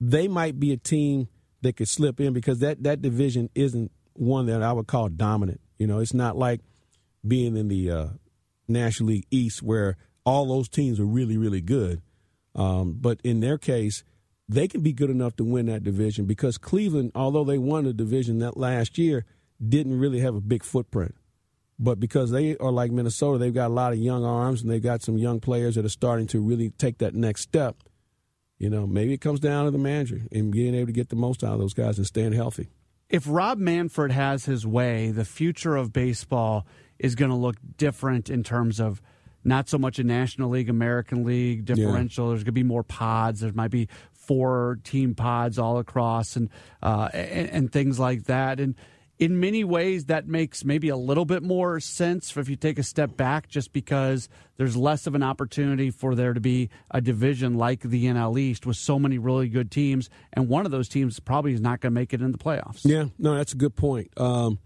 they 0.00 0.28
might 0.28 0.60
be 0.60 0.72
a 0.72 0.76
team 0.76 1.28
that 1.62 1.76
could 1.76 1.88
slip 1.88 2.20
in 2.20 2.34
because 2.34 2.58
that 2.58 2.82
that 2.82 3.00
division 3.00 3.48
isn't 3.54 3.90
one 4.12 4.46
that 4.46 4.62
I 4.62 4.72
would 4.72 4.86
call 4.86 5.08
dominant. 5.08 5.60
You 5.78 5.86
know, 5.86 6.00
it's 6.00 6.14
not 6.14 6.36
like 6.36 6.60
being 7.26 7.56
in 7.56 7.68
the 7.68 7.90
uh, 7.90 8.06
National 8.68 9.08
League 9.10 9.26
East 9.30 9.62
where 9.62 9.96
all 10.26 10.46
those 10.46 10.68
teams 10.68 11.00
are 11.00 11.06
really, 11.06 11.38
really 11.38 11.60
good. 11.62 12.02
Um, 12.54 12.98
but 13.00 13.20
in 13.24 13.40
their 13.40 13.58
case, 13.58 14.04
they 14.48 14.68
can 14.68 14.82
be 14.82 14.92
good 14.92 15.10
enough 15.10 15.36
to 15.36 15.44
win 15.44 15.66
that 15.66 15.84
division 15.84 16.26
because 16.26 16.58
Cleveland, 16.58 17.12
although 17.14 17.44
they 17.44 17.58
won 17.58 17.84
the 17.84 17.92
division 17.92 18.38
that 18.38 18.56
last 18.56 18.98
year, 18.98 19.24
didn't 19.66 19.98
really 19.98 20.20
have 20.20 20.34
a 20.34 20.40
big 20.40 20.62
footprint. 20.62 21.14
But 21.78 21.98
because 21.98 22.30
they 22.30 22.56
are 22.58 22.70
like 22.70 22.92
Minnesota, 22.92 23.38
they've 23.38 23.54
got 23.54 23.70
a 23.70 23.74
lot 23.74 23.92
of 23.92 23.98
young 23.98 24.24
arms 24.24 24.62
and 24.62 24.70
they've 24.70 24.82
got 24.82 25.02
some 25.02 25.18
young 25.18 25.40
players 25.40 25.74
that 25.74 25.84
are 25.84 25.90
starting 25.90 26.26
to 26.28 26.40
really 26.40 26.70
take 26.70 26.98
that 26.98 27.14
next 27.14 27.40
step. 27.40 27.76
You 28.58 28.70
know, 28.70 28.86
maybe 28.86 29.12
it 29.12 29.20
comes 29.20 29.40
down 29.40 29.64
to 29.64 29.70
the 29.70 29.78
manager 29.78 30.22
and 30.30 30.52
being 30.52 30.74
able 30.74 30.86
to 30.86 30.92
get 30.92 31.08
the 31.08 31.16
most 31.16 31.42
out 31.42 31.54
of 31.54 31.58
those 31.58 31.74
guys 31.74 31.98
and 31.98 32.06
staying 32.06 32.32
healthy. 32.32 32.68
If 33.08 33.24
Rob 33.26 33.58
Manfred 33.58 34.12
has 34.12 34.44
his 34.44 34.66
way, 34.66 35.10
the 35.10 35.24
future 35.24 35.76
of 35.76 35.92
baseball 35.92 36.66
is 36.98 37.14
going 37.14 37.30
to 37.30 37.36
look 37.36 37.56
different 37.76 38.30
in 38.30 38.42
terms 38.42 38.80
of 38.80 39.02
not 39.42 39.68
so 39.68 39.76
much 39.76 39.98
a 39.98 40.04
National 40.04 40.50
League, 40.50 40.70
American 40.70 41.24
League 41.24 41.64
differential. 41.64 42.26
Yeah. 42.26 42.30
There's 42.30 42.44
going 42.44 42.46
to 42.46 42.52
be 42.52 42.62
more 42.62 42.82
pods. 42.82 43.40
There 43.40 43.52
might 43.52 43.70
be 43.70 43.88
four 44.26 44.78
team 44.84 45.14
pods 45.14 45.58
all 45.58 45.78
across 45.78 46.36
and, 46.36 46.50
uh, 46.82 47.08
and, 47.12 47.50
and 47.50 47.72
things 47.72 47.98
like 47.98 48.24
that. 48.24 48.60
And 48.60 48.74
in 49.18 49.38
many 49.38 49.62
ways, 49.62 50.06
that 50.06 50.26
makes 50.26 50.64
maybe 50.64 50.88
a 50.88 50.96
little 50.96 51.24
bit 51.24 51.42
more 51.42 51.78
sense 51.78 52.36
if 52.36 52.48
you 52.48 52.56
take 52.56 52.78
a 52.78 52.82
step 52.82 53.16
back, 53.16 53.48
just 53.48 53.72
because 53.72 54.28
there's 54.56 54.76
less 54.76 55.06
of 55.06 55.14
an 55.14 55.22
opportunity 55.22 55.90
for 55.90 56.14
there 56.14 56.32
to 56.32 56.40
be 56.40 56.68
a 56.90 57.00
division 57.00 57.54
like 57.54 57.80
the 57.80 58.06
NL 58.06 58.38
East 58.38 58.66
with 58.66 58.76
so 58.76 58.98
many 58.98 59.18
really 59.18 59.48
good 59.48 59.70
teams, 59.70 60.10
and 60.32 60.48
one 60.48 60.66
of 60.66 60.72
those 60.72 60.88
teams 60.88 61.20
probably 61.20 61.52
is 61.52 61.60
not 61.60 61.80
going 61.80 61.92
to 61.92 62.00
make 62.00 62.12
it 62.12 62.20
in 62.20 62.32
the 62.32 62.38
playoffs. 62.38 62.80
Yeah, 62.84 63.06
no, 63.18 63.36
that's 63.36 63.52
a 63.52 63.56
good 63.56 63.76
point. 63.76 64.10
Um, 64.16 64.58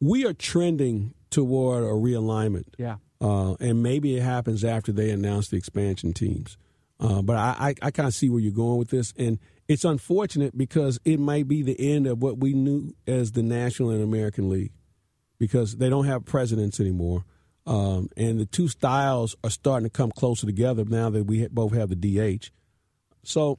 we 0.00 0.24
are 0.26 0.32
trending 0.32 1.14
toward 1.30 1.84
a 1.84 1.88
realignment. 1.88 2.66
Yeah. 2.78 2.96
Uh, 3.20 3.54
and 3.60 3.82
maybe 3.82 4.16
it 4.16 4.22
happens 4.22 4.64
after 4.64 4.90
they 4.90 5.10
announce 5.10 5.48
the 5.48 5.56
expansion 5.56 6.12
teams. 6.12 6.56
Uh, 7.02 7.20
but 7.20 7.36
I, 7.36 7.56
I, 7.58 7.86
I 7.86 7.90
kind 7.90 8.06
of 8.06 8.14
see 8.14 8.30
where 8.30 8.38
you're 8.38 8.52
going 8.52 8.78
with 8.78 8.90
this, 8.90 9.12
and 9.18 9.40
it's 9.66 9.84
unfortunate 9.84 10.56
because 10.56 11.00
it 11.04 11.18
might 11.18 11.48
be 11.48 11.62
the 11.62 11.94
end 11.94 12.06
of 12.06 12.22
what 12.22 12.38
we 12.38 12.52
knew 12.52 12.94
as 13.08 13.32
the 13.32 13.42
National 13.42 13.90
and 13.90 14.04
American 14.04 14.48
League, 14.48 14.72
because 15.36 15.76
they 15.76 15.88
don't 15.88 16.06
have 16.06 16.24
presidents 16.24 16.78
anymore, 16.78 17.24
um, 17.66 18.08
and 18.16 18.38
the 18.38 18.46
two 18.46 18.68
styles 18.68 19.34
are 19.42 19.50
starting 19.50 19.86
to 19.86 19.90
come 19.90 20.12
closer 20.12 20.46
together 20.46 20.84
now 20.84 21.10
that 21.10 21.24
we 21.24 21.46
both 21.48 21.72
have 21.74 21.90
the 21.90 21.96
DH. 21.96 22.50
So 23.24 23.58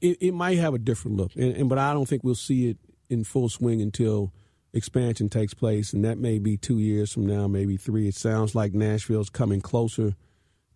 it, 0.00 0.18
it 0.20 0.32
might 0.32 0.58
have 0.58 0.74
a 0.74 0.78
different 0.78 1.16
look, 1.16 1.34
and, 1.34 1.56
and 1.56 1.68
but 1.68 1.78
I 1.78 1.92
don't 1.92 2.06
think 2.06 2.22
we'll 2.22 2.36
see 2.36 2.70
it 2.70 2.78
in 3.10 3.24
full 3.24 3.48
swing 3.48 3.82
until 3.82 4.32
expansion 4.72 5.28
takes 5.28 5.54
place, 5.54 5.92
and 5.92 6.04
that 6.04 6.18
may 6.18 6.38
be 6.38 6.56
two 6.56 6.78
years 6.78 7.12
from 7.12 7.26
now, 7.26 7.48
maybe 7.48 7.76
three. 7.76 8.06
It 8.06 8.14
sounds 8.14 8.54
like 8.54 8.74
Nashville's 8.74 9.28
coming 9.28 9.60
closer 9.60 10.14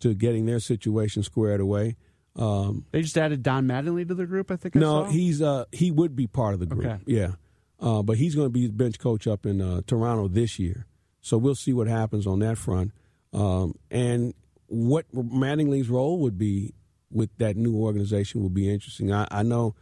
to 0.01 0.15
getting 0.15 0.47
their 0.47 0.61
situation 0.61 1.23
squared 1.23 1.61
away. 1.61 1.97
Um, 2.37 2.85
they 2.93 3.03
just 3.03 3.19
added 3.19 3.43
Don 3.43 3.67
Mattingly 3.67 4.07
to 4.07 4.15
the 4.15 4.27
group. 4.27 4.51
I 4.51 4.57
think. 4.57 4.75
No, 4.75 5.05
I 5.05 5.11
he's 5.11 5.43
uh, 5.43 5.65
he 5.73 5.91
would 5.91 6.15
be 6.15 6.27
part 6.27 6.55
of 6.55 6.61
the 6.61 6.67
group. 6.67 6.87
Okay. 6.87 6.99
Yeah, 7.07 7.33
uh, 7.81 8.03
but 8.03 8.17
he's 8.17 8.35
going 8.35 8.47
to 8.47 8.51
be 8.51 8.69
bench 8.69 8.99
coach 8.99 9.27
up 9.27 9.45
in 9.45 9.61
uh, 9.61 9.81
Toronto 9.87 10.29
this 10.29 10.59
year. 10.59 10.87
So 11.21 11.37
we'll 11.37 11.57
see 11.57 11.73
what 11.73 11.89
happens 11.89 12.27
on 12.27 12.39
that 12.39 12.57
front, 12.57 12.93
um, 13.33 13.75
and 13.91 14.35
what 14.67 15.11
Mattingly's 15.13 15.89
role 15.89 16.21
would 16.21 16.39
be 16.39 16.75
with 17.11 17.31
that 17.39 17.57
new 17.57 17.77
organization 17.77 18.43
will 18.43 18.51
be 18.51 18.73
interesting. 18.73 19.13
I, 19.13 19.27
I 19.31 19.43
know. 19.43 19.75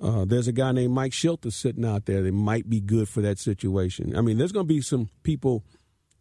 Uh, 0.00 0.24
there's 0.24 0.46
a 0.46 0.52
guy 0.52 0.70
named 0.70 0.92
Mike 0.94 1.10
Shildt 1.10 1.52
sitting 1.52 1.84
out 1.84 2.06
there 2.06 2.22
that 2.22 2.32
might 2.32 2.70
be 2.70 2.80
good 2.80 3.08
for 3.08 3.20
that 3.22 3.36
situation. 3.36 4.16
I 4.16 4.20
mean, 4.20 4.38
there's 4.38 4.52
going 4.52 4.64
to 4.64 4.72
be 4.72 4.80
some 4.80 5.08
people 5.24 5.64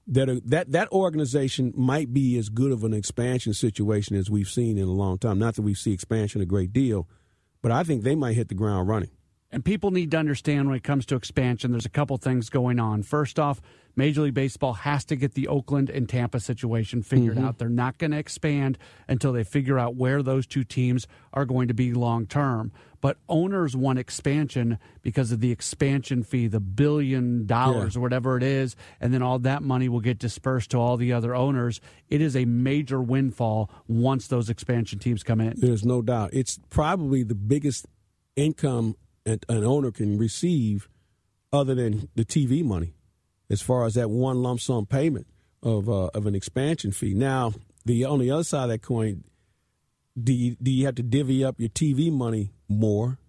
that 0.07 0.29
are, 0.29 0.39
that 0.41 0.71
that 0.71 0.91
organization 0.91 1.73
might 1.75 2.13
be 2.13 2.37
as 2.37 2.49
good 2.49 2.71
of 2.71 2.83
an 2.83 2.93
expansion 2.93 3.53
situation 3.53 4.15
as 4.15 4.29
we've 4.29 4.49
seen 4.49 4.77
in 4.77 4.85
a 4.85 4.91
long 4.91 5.17
time. 5.17 5.37
Not 5.37 5.55
that 5.55 5.61
we 5.63 5.73
see 5.73 5.91
expansion 5.91 6.41
a 6.41 6.45
great 6.45 6.71
deal, 6.71 7.07
but 7.61 7.71
I 7.71 7.83
think 7.83 8.03
they 8.03 8.15
might 8.15 8.35
hit 8.35 8.47
the 8.47 8.55
ground 8.55 8.87
running. 8.87 9.11
And 9.51 9.63
people 9.63 9.91
need 9.91 10.11
to 10.11 10.17
understand 10.17 10.67
when 10.67 10.77
it 10.77 10.83
comes 10.83 11.05
to 11.07 11.15
expansion, 11.15 11.71
there's 11.71 11.85
a 11.85 11.89
couple 11.89 12.17
things 12.17 12.49
going 12.49 12.79
on. 12.79 13.03
First 13.03 13.39
off, 13.39 13.61
Major 13.97 14.21
League 14.21 14.35
Baseball 14.35 14.73
has 14.73 15.03
to 15.05 15.15
get 15.15 15.33
the 15.33 15.47
Oakland 15.47 15.89
and 15.89 16.07
Tampa 16.07 16.39
situation 16.39 17.01
figured 17.01 17.35
mm-hmm. 17.35 17.45
out. 17.45 17.57
They're 17.57 17.67
not 17.67 17.97
going 17.97 18.11
to 18.11 18.17
expand 18.17 18.77
until 19.07 19.33
they 19.33 19.43
figure 19.43 19.79
out 19.79 19.95
where 19.95 20.21
those 20.21 20.45
two 20.45 20.63
teams 20.63 21.07
are 21.33 21.45
going 21.45 21.67
to 21.67 21.73
be 21.73 21.93
long 21.93 22.27
term. 22.27 22.71
But 23.01 23.17
owners 23.27 23.75
want 23.75 23.99
expansion 23.99 24.77
because 25.01 25.31
of 25.31 25.39
the 25.39 25.51
expansion 25.51 26.23
fee, 26.23 26.47
the 26.47 26.59
billion 26.59 27.45
dollars 27.45 27.95
yeah. 27.95 27.99
or 27.99 28.01
whatever 28.01 28.37
it 28.37 28.43
is, 28.43 28.75
and 29.01 29.13
then 29.13 29.21
all 29.21 29.39
that 29.39 29.63
money 29.63 29.89
will 29.89 29.99
get 29.99 30.19
dispersed 30.19 30.71
to 30.71 30.77
all 30.77 30.97
the 30.97 31.13
other 31.13 31.35
owners. 31.35 31.81
It 32.09 32.21
is 32.21 32.35
a 32.35 32.45
major 32.45 33.01
windfall 33.01 33.69
once 33.87 34.27
those 34.27 34.49
expansion 34.49 34.99
teams 34.99 35.23
come 35.23 35.41
in. 35.41 35.53
There's 35.57 35.85
no 35.85 36.01
doubt. 36.01 36.31
It's 36.33 36.59
probably 36.69 37.23
the 37.23 37.35
biggest 37.35 37.87
income 38.35 38.95
an, 39.25 39.39
an 39.49 39.63
owner 39.63 39.91
can 39.91 40.17
receive 40.17 40.87
other 41.51 41.75
than 41.75 42.09
the 42.15 42.25
TV 42.25 42.63
money, 42.63 42.93
as 43.49 43.61
far 43.61 43.85
as 43.85 43.95
that 43.95 44.09
one 44.09 44.41
lump 44.41 44.59
sum 44.59 44.85
payment 44.85 45.27
of 45.63 45.89
uh, 45.89 46.07
of 46.13 46.25
an 46.25 46.35
expansion 46.35 46.91
fee. 46.91 47.13
Now, 47.13 47.53
the 47.85 48.05
on 48.05 48.19
the 48.19 48.31
other 48.31 48.43
side 48.43 48.63
of 48.63 48.69
that 48.69 48.81
coin, 48.81 49.23
do 50.21 50.33
you, 50.33 50.55
do 50.61 50.71
you 50.71 50.85
have 50.85 50.95
to 50.95 51.03
divvy 51.03 51.43
up 51.43 51.59
your 51.59 51.69
TV 51.69 52.11
money 52.11 52.51
more, 52.67 53.19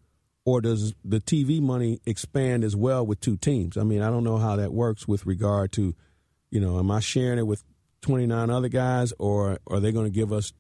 or 0.45 0.61
does 0.61 0.95
the 1.05 1.21
TV 1.21 1.61
money 1.61 2.01
expand 2.07 2.65
as 2.65 2.75
well 2.77 3.07
with 3.07 3.21
two 3.21 3.37
teams? 3.37 3.77
I 3.77 3.83
mean, 3.83 4.03
I 4.03 4.11
don't 4.11 4.25
know 4.25 4.39
how 4.39 4.57
that 4.57 4.73
works 4.73 5.07
with 5.07 5.27
regard 5.27 5.73
to, 5.73 5.95
you 6.51 6.61
know, 6.61 6.79
am 6.79 6.91
I 6.91 7.01
sharing 7.01 7.39
it 7.39 7.47
with 7.47 7.65
twenty 8.01 8.27
nine 8.27 8.51
other 8.51 8.69
guys, 8.69 9.13
or 9.19 9.59
are 9.67 9.81
they 9.81 9.93
going 9.93 10.07
to 10.07 10.11
give 10.11 10.33
us 10.33 10.53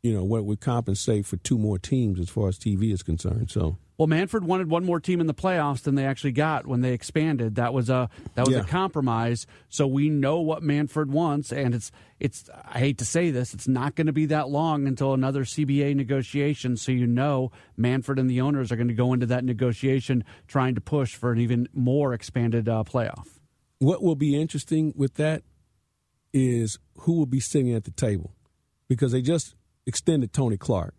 you 0.00 0.14
know, 0.14 0.22
what 0.22 0.44
would 0.44 0.60
compensate 0.60 1.26
for 1.26 1.36
two 1.38 1.58
more 1.58 1.76
teams 1.76 2.20
as 2.20 2.28
far 2.28 2.48
as 2.48 2.56
TV 2.56 2.92
is 2.92 3.02
concerned. 3.02 3.50
So. 3.50 3.78
Well, 3.98 4.06
Manfred 4.06 4.44
wanted 4.44 4.70
one 4.70 4.84
more 4.84 5.00
team 5.00 5.20
in 5.20 5.26
the 5.26 5.34
playoffs 5.34 5.82
than 5.82 5.96
they 5.96 6.06
actually 6.06 6.30
got 6.30 6.68
when 6.68 6.82
they 6.82 6.92
expanded. 6.92 7.56
That 7.56 7.74
was 7.74 7.90
a 7.90 8.08
that 8.36 8.46
was 8.46 8.54
yeah. 8.54 8.60
a 8.60 8.64
compromise. 8.64 9.44
So 9.70 9.88
we 9.88 10.08
know 10.08 10.38
what 10.38 10.62
Manfred 10.62 11.10
wants, 11.10 11.52
and 11.52 11.74
it's 11.74 11.90
it's. 12.20 12.48
I 12.64 12.78
hate 12.78 12.98
to 12.98 13.04
say 13.04 13.32
this, 13.32 13.52
it's 13.54 13.66
not 13.66 13.96
going 13.96 14.06
to 14.06 14.12
be 14.12 14.26
that 14.26 14.48
long 14.50 14.86
until 14.86 15.14
another 15.14 15.42
CBA 15.42 15.96
negotiation. 15.96 16.76
So 16.76 16.92
you 16.92 17.08
know, 17.08 17.50
Manfred 17.76 18.20
and 18.20 18.30
the 18.30 18.40
owners 18.40 18.70
are 18.70 18.76
going 18.76 18.86
to 18.86 18.94
go 18.94 19.12
into 19.12 19.26
that 19.26 19.44
negotiation 19.44 20.22
trying 20.46 20.76
to 20.76 20.80
push 20.80 21.16
for 21.16 21.32
an 21.32 21.40
even 21.40 21.68
more 21.74 22.14
expanded 22.14 22.68
uh, 22.68 22.84
playoff. 22.84 23.26
What 23.80 24.00
will 24.00 24.16
be 24.16 24.40
interesting 24.40 24.92
with 24.94 25.14
that 25.14 25.42
is 26.32 26.78
who 26.98 27.14
will 27.14 27.26
be 27.26 27.40
sitting 27.40 27.74
at 27.74 27.82
the 27.82 27.90
table, 27.90 28.36
because 28.86 29.10
they 29.10 29.22
just 29.22 29.56
extended 29.86 30.32
Tony 30.32 30.56
Clark. 30.56 30.94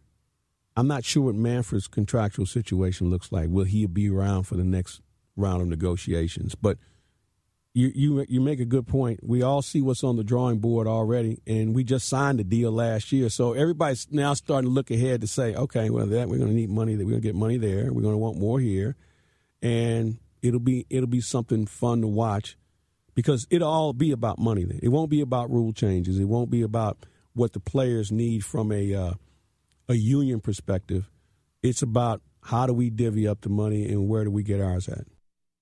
I'm 0.79 0.87
not 0.87 1.03
sure 1.03 1.23
what 1.23 1.35
Manfred's 1.35 1.87
contractual 1.87 2.45
situation 2.45 3.09
looks 3.09 3.33
like. 3.33 3.49
Will 3.49 3.65
he 3.65 3.85
be 3.85 4.09
around 4.09 4.43
for 4.43 4.55
the 4.55 4.63
next 4.63 5.01
round 5.35 5.61
of 5.61 5.67
negotiations? 5.67 6.55
But 6.55 6.77
you 7.73 7.91
you 7.93 8.25
you 8.29 8.39
make 8.39 8.61
a 8.61 8.65
good 8.65 8.87
point. 8.87 9.19
We 9.21 9.41
all 9.41 9.61
see 9.61 9.81
what's 9.81 10.05
on 10.05 10.15
the 10.15 10.23
drawing 10.23 10.59
board 10.59 10.87
already, 10.87 11.41
and 11.45 11.75
we 11.75 11.83
just 11.83 12.07
signed 12.07 12.39
a 12.39 12.45
deal 12.45 12.71
last 12.71 13.11
year. 13.11 13.27
So 13.27 13.51
everybody's 13.51 14.07
now 14.09 14.33
starting 14.33 14.69
to 14.69 14.73
look 14.73 14.89
ahead 14.89 15.19
to 15.19 15.27
say, 15.27 15.53
okay, 15.53 15.89
well, 15.89 16.05
that 16.05 16.29
we're 16.29 16.37
going 16.37 16.49
to 16.49 16.55
need 16.55 16.69
money. 16.69 16.95
That 16.95 17.03
we're 17.03 17.11
going 17.11 17.23
to 17.23 17.27
get 17.27 17.35
money 17.35 17.57
there. 17.57 17.91
We're 17.91 18.01
going 18.01 18.13
to 18.13 18.17
want 18.17 18.37
more 18.37 18.61
here, 18.61 18.95
and 19.61 20.17
it'll 20.41 20.61
be 20.61 20.85
it'll 20.89 21.07
be 21.07 21.19
something 21.19 21.65
fun 21.65 21.99
to 22.01 22.07
watch 22.07 22.57
because 23.15 23.45
it'll 23.49 23.69
all 23.69 23.91
be 23.91 24.13
about 24.13 24.39
money. 24.39 24.63
Then 24.63 24.79
it 24.81 24.89
won't 24.89 25.09
be 25.09 25.19
about 25.19 25.51
rule 25.51 25.73
changes. 25.73 26.19
It 26.19 26.29
won't 26.29 26.49
be 26.49 26.61
about 26.61 27.05
what 27.33 27.51
the 27.51 27.59
players 27.59 28.13
need 28.13 28.45
from 28.45 28.71
a 28.71 28.93
uh, 28.95 29.13
a 29.89 29.95
union 29.95 30.39
perspective. 30.39 31.09
It's 31.63 31.81
about 31.81 32.21
how 32.43 32.67
do 32.67 32.73
we 32.73 32.89
divvy 32.89 33.27
up 33.27 33.41
the 33.41 33.49
money 33.49 33.89
and 33.89 34.07
where 34.07 34.23
do 34.23 34.31
we 34.31 34.43
get 34.43 34.61
ours 34.61 34.87
at. 34.87 35.05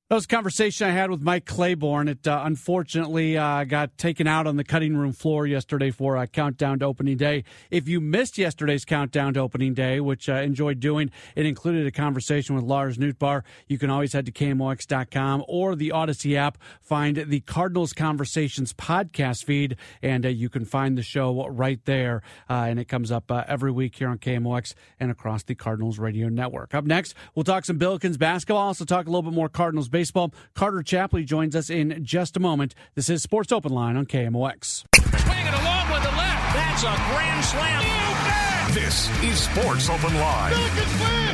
That 0.09 0.15
was 0.15 0.23
a 0.23 0.29
conversation 0.29 0.87
I 0.87 0.91
had 0.91 1.11
with 1.11 1.21
Mike 1.21 1.43
Claiborne. 1.43 2.07
It 2.07 2.25
uh, 2.25 2.41
unfortunately 2.45 3.37
uh, 3.37 3.65
got 3.65 3.97
taken 3.97 4.25
out 4.25 4.47
on 4.47 4.55
the 4.55 4.63
cutting 4.63 4.95
room 4.95 5.11
floor 5.11 5.45
yesterday 5.45 5.91
for 5.91 6.15
a 6.15 6.25
countdown 6.27 6.79
to 6.79 6.85
opening 6.85 7.17
day. 7.17 7.43
If 7.71 7.89
you 7.89 7.99
missed 7.99 8.37
yesterday's 8.37 8.85
countdown 8.85 9.33
to 9.33 9.41
opening 9.41 9.73
day, 9.73 9.99
which 9.99 10.29
I 10.29 10.43
enjoyed 10.43 10.79
doing, 10.79 11.11
it 11.35 11.45
included 11.45 11.85
a 11.85 11.91
conversation 11.91 12.55
with 12.55 12.63
Lars 12.63 12.97
Nootbaar. 12.97 13.43
You 13.67 13.77
can 13.77 13.89
always 13.89 14.13
head 14.13 14.25
to 14.27 14.31
KMOX.com 14.31 15.43
or 15.45 15.75
the 15.75 15.89
Audacy 15.89 16.37
app, 16.37 16.57
find 16.79 17.17
the 17.27 17.41
Cardinals 17.41 17.91
Conversations 17.91 18.71
podcast 18.71 19.43
feed, 19.43 19.75
and 20.01 20.25
uh, 20.25 20.29
you 20.29 20.47
can 20.47 20.63
find 20.63 20.97
the 20.97 21.03
show 21.03 21.49
right 21.49 21.83
there. 21.83 22.21
Uh, 22.49 22.67
and 22.69 22.79
it 22.79 22.85
comes 22.85 23.11
up 23.11 23.29
uh, 23.29 23.43
every 23.45 23.71
week 23.71 23.97
here 23.97 24.07
on 24.07 24.19
KMOX 24.19 24.73
and 25.01 25.11
across 25.11 25.43
the 25.43 25.55
Cardinals 25.55 25.99
radio 25.99 26.29
network. 26.29 26.73
Up 26.73 26.85
next, 26.85 27.13
we'll 27.35 27.43
talk 27.43 27.65
some 27.65 27.77
Billikens 27.77 28.17
basketball, 28.17 28.63
also 28.67 28.85
talk 28.85 29.05
a 29.05 29.09
little 29.09 29.29
bit 29.29 29.33
more 29.33 29.49
Cardinals 29.49 29.89
baseball. 29.97 30.31
Carter 30.53 30.83
Chapley 30.83 31.23
joins 31.23 31.55
us 31.55 31.71
in 31.71 32.05
just 32.05 32.37
a 32.37 32.39
moment. 32.39 32.75
This 32.93 33.09
is 33.09 33.23
Sports 33.23 33.51
Open 33.51 33.71
Line 33.71 33.97
on 33.97 34.05
KMOX. 34.05 34.85
Swinging 34.93 35.53
along 35.61 35.91
with 35.91 36.03
the 36.03 36.15
left. 36.15 36.53
That's 36.53 36.83
a 36.83 36.93
grand 37.09 37.43
slam. 37.43 38.73
This 38.75 39.09
is 39.23 39.39
Sports 39.39 39.89
Open 39.89 40.13
Line 40.13 40.53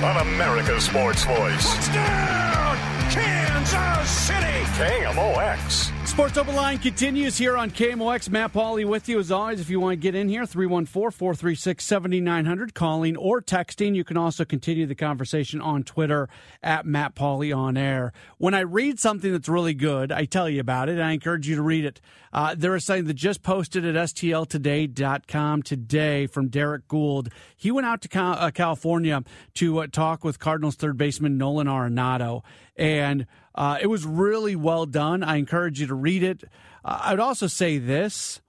on 0.02 0.28
America's 0.28 0.86
Sports 0.86 1.26
Voice. 1.26 1.74
Touchdown, 1.76 2.78
Kansas 3.12 4.10
City. 4.10 4.64
KMOX. 4.80 6.03
Sports 6.14 6.38
Open 6.38 6.56
Line 6.56 6.78
continues 6.78 7.40
here 7.40 7.58
on 7.58 7.72
KMOX. 7.72 8.30
Matt 8.30 8.54
Pauley 8.54 8.86
with 8.86 9.10
you 9.10 9.18
as 9.18 9.32
always. 9.32 9.60
If 9.60 9.72
you 9.72 9.80
want 9.80 9.94
to 9.94 9.96
get 9.96 10.14
in 10.14 10.30
here, 10.30 10.46
314 10.46 11.10
436 11.10 11.84
7900, 11.84 12.76
calling 12.76 13.18
or 13.18 13.42
texting. 13.42 13.96
You 13.96 14.04
can 14.04 14.16
also 14.16 14.46
continue 14.46 14.86
the 14.86 14.94
conversation 14.94 15.60
on 15.60 15.82
Twitter 15.82 16.30
at 16.62 16.86
Matt 16.86 17.16
Pauley 17.16 17.52
on 17.52 17.78
air. 17.78 18.14
When 18.38 18.54
I 18.54 18.60
read 18.60 19.00
something 19.00 19.32
that's 19.32 19.50
really 19.50 19.74
good, 19.74 20.12
I 20.12 20.26
tell 20.26 20.48
you 20.48 20.60
about 20.60 20.88
it. 20.88 21.00
I 21.00 21.14
encourage 21.14 21.48
you 21.48 21.56
to 21.56 21.64
read 21.64 21.84
it. 21.84 22.00
Uh, 22.32 22.54
there 22.56 22.76
is 22.76 22.86
something 22.86 23.06
that 23.06 23.16
just 23.16 23.42
posted 23.42 23.84
at 23.84 23.96
STLtoday.com 23.96 25.64
today 25.64 26.28
from 26.28 26.48
Derrick 26.50 26.88
Goold. 26.88 27.30
He 27.58 27.72
went 27.72 27.88
out 27.88 28.02
to 28.02 28.20
uh, 28.20 28.52
California 28.52 29.24
to 29.56 29.80
uh, 29.80 29.88
talk 29.88 30.24
with 30.24 30.38
Cardinals 30.38 30.76
third 30.76 30.96
baseman 30.96 31.40
Nolan 31.40 31.66
Arenado. 31.66 32.44
And 32.76 33.26
uh, 33.56 33.78
it 33.82 33.88
was 33.88 34.06
really 34.06 34.56
well 34.56 34.86
done. 34.86 35.24
I 35.24 35.38
encourage 35.38 35.80
you 35.80 35.88
to 35.88 35.96
read 35.96 36.24
it. 36.24 36.44
Uh, 36.84 37.00
I 37.04 37.12
would 37.12 37.20
also 37.20 37.48
say 37.48 37.78
this, 37.78 38.42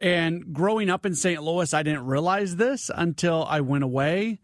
and 0.00 0.52
growing 0.52 0.90
up 0.90 1.06
in 1.06 1.14
St. 1.14 1.42
Louis, 1.42 1.72
I 1.72 1.82
didn't 1.82 2.06
realize 2.06 2.56
this 2.56 2.90
until 2.94 3.44
I 3.48 3.60
went 3.60 3.84
away. 3.84 4.40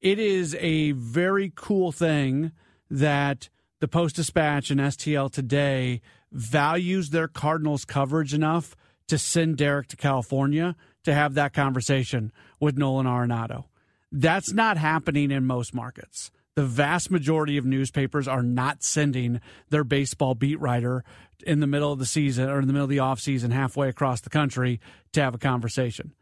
It 0.00 0.18
is 0.18 0.54
a 0.56 0.92
very 0.92 1.52
cool 1.54 1.92
thing 1.92 2.52
that 2.90 3.48
the 3.80 3.88
Post 3.88 4.16
Dispatch 4.16 4.70
and 4.70 4.80
STL 4.80 5.30
today 5.30 6.00
values 6.32 7.10
their 7.10 7.28
Cardinals 7.28 7.84
coverage 7.84 8.34
enough 8.34 8.76
to 9.08 9.18
send 9.18 9.56
Derrick 9.56 9.88
to 9.88 9.96
California 9.96 10.76
to 11.04 11.14
have 11.14 11.34
that 11.34 11.52
conversation 11.54 12.32
with 12.60 12.76
Nolan 12.76 13.06
Arenado. 13.06 13.64
That's 14.10 14.52
not 14.52 14.76
happening 14.76 15.30
in 15.30 15.46
most 15.46 15.74
markets 15.74 16.30
the 16.56 16.64
vast 16.64 17.10
majority 17.10 17.58
of 17.58 17.66
newspapers 17.66 18.26
are 18.26 18.42
not 18.42 18.82
sending 18.82 19.40
their 19.68 19.84
baseball 19.84 20.34
beat 20.34 20.58
writer 20.58 21.04
in 21.44 21.60
the 21.60 21.66
middle 21.66 21.92
of 21.92 21.98
the 21.98 22.06
season 22.06 22.48
or 22.48 22.58
in 22.58 22.66
the 22.66 22.72
middle 22.72 22.84
of 22.84 22.90
the 22.90 22.96
offseason 22.96 23.52
halfway 23.52 23.90
across 23.90 24.22
the 24.22 24.30
country 24.30 24.80
to 25.12 25.22
have 25.22 25.34
a 25.34 25.38
conversation. 25.38 26.14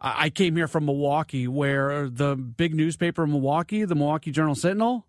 I 0.00 0.30
came 0.30 0.56
here 0.56 0.66
from 0.66 0.86
Milwaukee 0.86 1.46
where 1.46 2.08
the 2.08 2.34
big 2.34 2.74
newspaper 2.74 3.22
in 3.22 3.30
Milwaukee, 3.30 3.84
the 3.84 3.94
Milwaukee 3.94 4.32
Journal 4.32 4.54
Sentinel, 4.54 5.06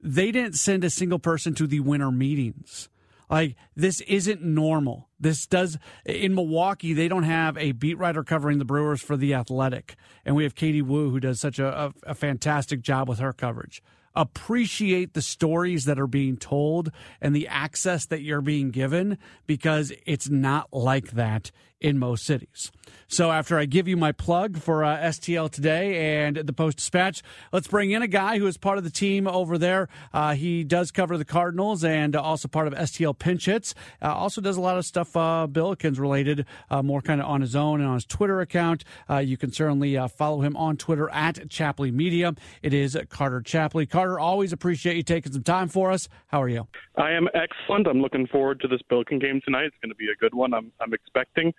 they 0.00 0.30
didn't 0.30 0.54
send 0.54 0.84
a 0.84 0.90
single 0.90 1.18
person 1.18 1.54
to 1.56 1.66
the 1.66 1.80
winter 1.80 2.12
meetings. 2.12 2.88
Like 3.28 3.56
this 3.74 4.00
isn't 4.02 4.42
normal. 4.42 5.08
This 5.18 5.44
does 5.46 5.76
in 6.06 6.36
Milwaukee. 6.36 6.92
They 6.92 7.08
don't 7.08 7.24
have 7.24 7.58
a 7.58 7.72
beat 7.72 7.98
writer 7.98 8.22
covering 8.22 8.58
the 8.58 8.64
Brewers 8.64 9.02
for 9.02 9.16
the 9.16 9.34
Athletic, 9.34 9.96
and 10.24 10.36
we 10.36 10.44
have 10.44 10.54
Katie 10.54 10.82
Woo 10.82 11.10
who 11.10 11.20
does 11.20 11.40
such 11.40 11.58
a, 11.58 11.86
a, 11.86 11.92
a 12.04 12.14
fantastic 12.14 12.80
job 12.80 13.08
with 13.08 13.18
her 13.18 13.32
coverage 13.32 13.82
appreciate 14.14 15.14
the 15.14 15.22
stories 15.22 15.84
that 15.84 15.98
are 15.98 16.06
being 16.06 16.36
told 16.36 16.90
and 17.20 17.34
the 17.34 17.48
access 17.48 18.06
that 18.06 18.22
you're 18.22 18.40
being 18.40 18.70
given 18.70 19.18
because 19.46 19.92
it's 20.06 20.28
not 20.28 20.72
like 20.72 21.12
that 21.12 21.50
in 21.84 21.98
most 21.98 22.24
cities. 22.24 22.72
So 23.08 23.30
after 23.30 23.58
I 23.58 23.66
give 23.66 23.86
you 23.86 23.98
my 23.98 24.10
plug 24.10 24.58
for 24.58 24.82
uh, 24.82 24.96
STL 24.96 25.50
today 25.50 26.24
and 26.24 26.36
the 26.36 26.52
Post 26.54 26.78
Dispatch, 26.78 27.22
let's 27.52 27.68
bring 27.68 27.90
in 27.90 28.00
a 28.00 28.08
guy 28.08 28.38
who 28.38 28.46
is 28.46 28.56
part 28.56 28.78
of 28.78 28.84
the 28.84 28.90
team 28.90 29.28
over 29.28 29.58
there. 29.58 29.88
Uh, 30.12 30.34
he 30.34 30.64
does 30.64 30.90
cover 30.90 31.18
the 31.18 31.24
Cardinals 31.26 31.84
and 31.84 32.16
also 32.16 32.48
part 32.48 32.66
of 32.66 32.72
STL 32.72 33.16
Pinch 33.16 33.44
Hits. 33.44 33.74
Uh, 34.00 34.14
also 34.14 34.40
does 34.40 34.56
a 34.56 34.62
lot 34.62 34.78
of 34.78 34.86
stuff 34.86 35.14
uh, 35.14 35.46
Billikens 35.46 35.98
related, 35.98 36.46
uh, 36.70 36.82
more 36.82 37.02
kind 37.02 37.20
of 37.20 37.26
on 37.26 37.42
his 37.42 37.54
own 37.54 37.80
and 37.80 37.88
on 37.88 37.96
his 37.96 38.06
Twitter 38.06 38.40
account. 38.40 38.82
Uh, 39.08 39.18
you 39.18 39.36
can 39.36 39.52
certainly 39.52 39.98
uh, 39.98 40.08
follow 40.08 40.40
him 40.40 40.56
on 40.56 40.78
Twitter 40.78 41.10
at 41.10 41.50
Chapley 41.50 41.90
Media. 41.90 42.34
It 42.62 42.72
is 42.72 42.96
Carter 43.10 43.42
Chapley. 43.42 43.84
Carter, 43.84 44.18
always 44.18 44.54
appreciate 44.54 44.96
you 44.96 45.02
taking 45.02 45.32
some 45.32 45.42
time 45.42 45.68
for 45.68 45.90
us. 45.90 46.08
How 46.28 46.40
are 46.40 46.48
you? 46.48 46.66
I 46.96 47.10
am 47.10 47.28
excellent. 47.34 47.86
I'm 47.86 48.00
looking 48.00 48.26
forward 48.26 48.60
to 48.60 48.68
this 48.68 48.80
Billiken 48.88 49.18
game 49.18 49.42
tonight. 49.44 49.66
It's 49.66 49.76
going 49.82 49.90
to 49.90 49.96
be 49.96 50.08
a 50.08 50.16
good 50.16 50.34
one. 50.34 50.54
I'm, 50.54 50.72
I'm 50.80 50.94
expecting 50.94 51.52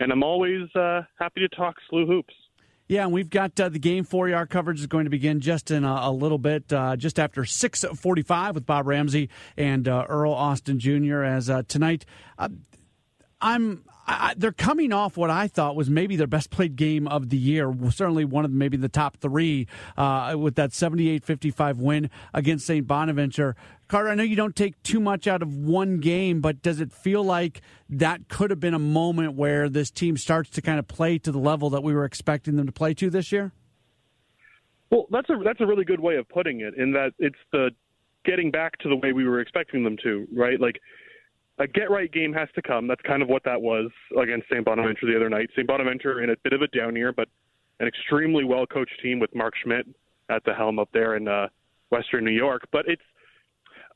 and 0.00 0.10
I'm 0.10 0.22
always 0.22 0.74
uh, 0.74 1.02
happy 1.18 1.40
to 1.40 1.48
talk 1.48 1.76
SLU 1.92 2.06
hoops. 2.06 2.34
Yeah, 2.88 3.04
and 3.04 3.12
we've 3.12 3.30
got 3.30 3.58
uh, 3.60 3.68
the 3.68 3.78
game 3.78 4.02
for 4.02 4.28
you. 4.28 4.34
Our 4.34 4.46
coverage 4.46 4.80
is 4.80 4.88
going 4.88 5.04
to 5.04 5.10
begin 5.10 5.38
just 5.38 5.70
in 5.70 5.84
a, 5.84 6.00
a 6.02 6.10
little 6.10 6.38
bit, 6.38 6.72
uh, 6.72 6.96
just 6.96 7.20
after 7.20 7.42
6:45 7.42 8.54
with 8.54 8.66
Bob 8.66 8.88
Ramsey 8.88 9.28
and 9.56 9.86
uh, 9.86 10.06
Earl 10.08 10.32
Austin 10.32 10.80
Jr. 10.80 11.22
As 11.22 11.48
uh, 11.48 11.62
tonight, 11.68 12.04
uh, 12.36 12.48
I'm 13.40 13.84
I, 14.06 14.34
they're 14.36 14.52
coming 14.52 14.92
off 14.92 15.16
what 15.16 15.30
I 15.30 15.46
thought 15.46 15.76
was 15.76 15.88
maybe 15.88 16.16
their 16.16 16.26
best 16.26 16.50
played 16.50 16.76
game 16.76 17.06
of 17.06 17.28
the 17.28 17.36
year. 17.36 17.72
Certainly 17.90 18.24
one 18.24 18.44
of 18.44 18.50
maybe 18.50 18.76
the 18.76 18.88
top 18.88 19.16
three 19.18 19.66
uh, 19.96 20.34
with 20.38 20.56
that 20.56 20.72
78 20.72 21.24
55 21.24 21.78
win 21.78 22.10
against 22.34 22.66
St. 22.66 22.86
Bonaventure. 22.86 23.54
Carter, 23.88 24.08
I 24.08 24.14
know 24.14 24.22
you 24.22 24.36
don't 24.36 24.54
take 24.54 24.80
too 24.82 25.00
much 25.00 25.26
out 25.26 25.42
of 25.42 25.54
one 25.54 25.98
game, 25.98 26.40
but 26.40 26.62
does 26.62 26.80
it 26.80 26.92
feel 26.92 27.24
like 27.24 27.60
that 27.88 28.28
could 28.28 28.50
have 28.50 28.60
been 28.60 28.74
a 28.74 28.78
moment 28.78 29.34
where 29.34 29.68
this 29.68 29.90
team 29.90 30.16
starts 30.16 30.50
to 30.50 30.62
kind 30.62 30.78
of 30.78 30.86
play 30.86 31.18
to 31.18 31.32
the 31.32 31.38
level 31.38 31.70
that 31.70 31.82
we 31.82 31.92
were 31.92 32.04
expecting 32.04 32.56
them 32.56 32.66
to 32.66 32.72
play 32.72 32.94
to 32.94 33.10
this 33.10 33.32
year? 33.32 33.52
Well, 34.90 35.06
that's 35.10 35.28
a 35.30 35.36
that's 35.44 35.60
a 35.60 35.66
really 35.66 35.84
good 35.84 36.00
way 36.00 36.16
of 36.16 36.28
putting 36.28 36.60
it. 36.60 36.74
In 36.76 36.92
that 36.92 37.12
it's 37.18 37.38
the 37.52 37.70
getting 38.24 38.50
back 38.50 38.76
to 38.78 38.88
the 38.88 38.96
way 38.96 39.12
we 39.12 39.24
were 39.24 39.40
expecting 39.40 39.84
them 39.84 39.96
to, 40.02 40.26
right? 40.32 40.60
Like 40.60 40.80
a 41.60 41.66
get 41.66 41.90
right 41.90 42.10
game 42.10 42.32
has 42.32 42.48
to 42.54 42.62
come. 42.62 42.88
That's 42.88 43.02
kind 43.02 43.22
of 43.22 43.28
what 43.28 43.44
that 43.44 43.60
was 43.60 43.90
against 44.20 44.48
St. 44.48 44.64
Bonaventure 44.64 45.06
the 45.06 45.14
other 45.14 45.28
night. 45.28 45.50
St. 45.52 45.66
Bonaventure 45.66 46.22
in 46.22 46.30
a 46.30 46.36
bit 46.42 46.54
of 46.54 46.62
a 46.62 46.66
down 46.68 46.96
year, 46.96 47.12
but 47.12 47.28
an 47.78 47.86
extremely 47.86 48.44
well 48.44 48.66
coached 48.66 48.98
team 49.02 49.20
with 49.20 49.32
Mark 49.34 49.54
Schmidt 49.62 49.86
at 50.30 50.42
the 50.44 50.54
helm 50.54 50.78
up 50.78 50.88
there 50.92 51.16
in 51.16 51.28
uh, 51.28 51.48
Western 51.90 52.24
New 52.24 52.32
York. 52.32 52.62
But 52.72 52.86
it's 52.88 53.02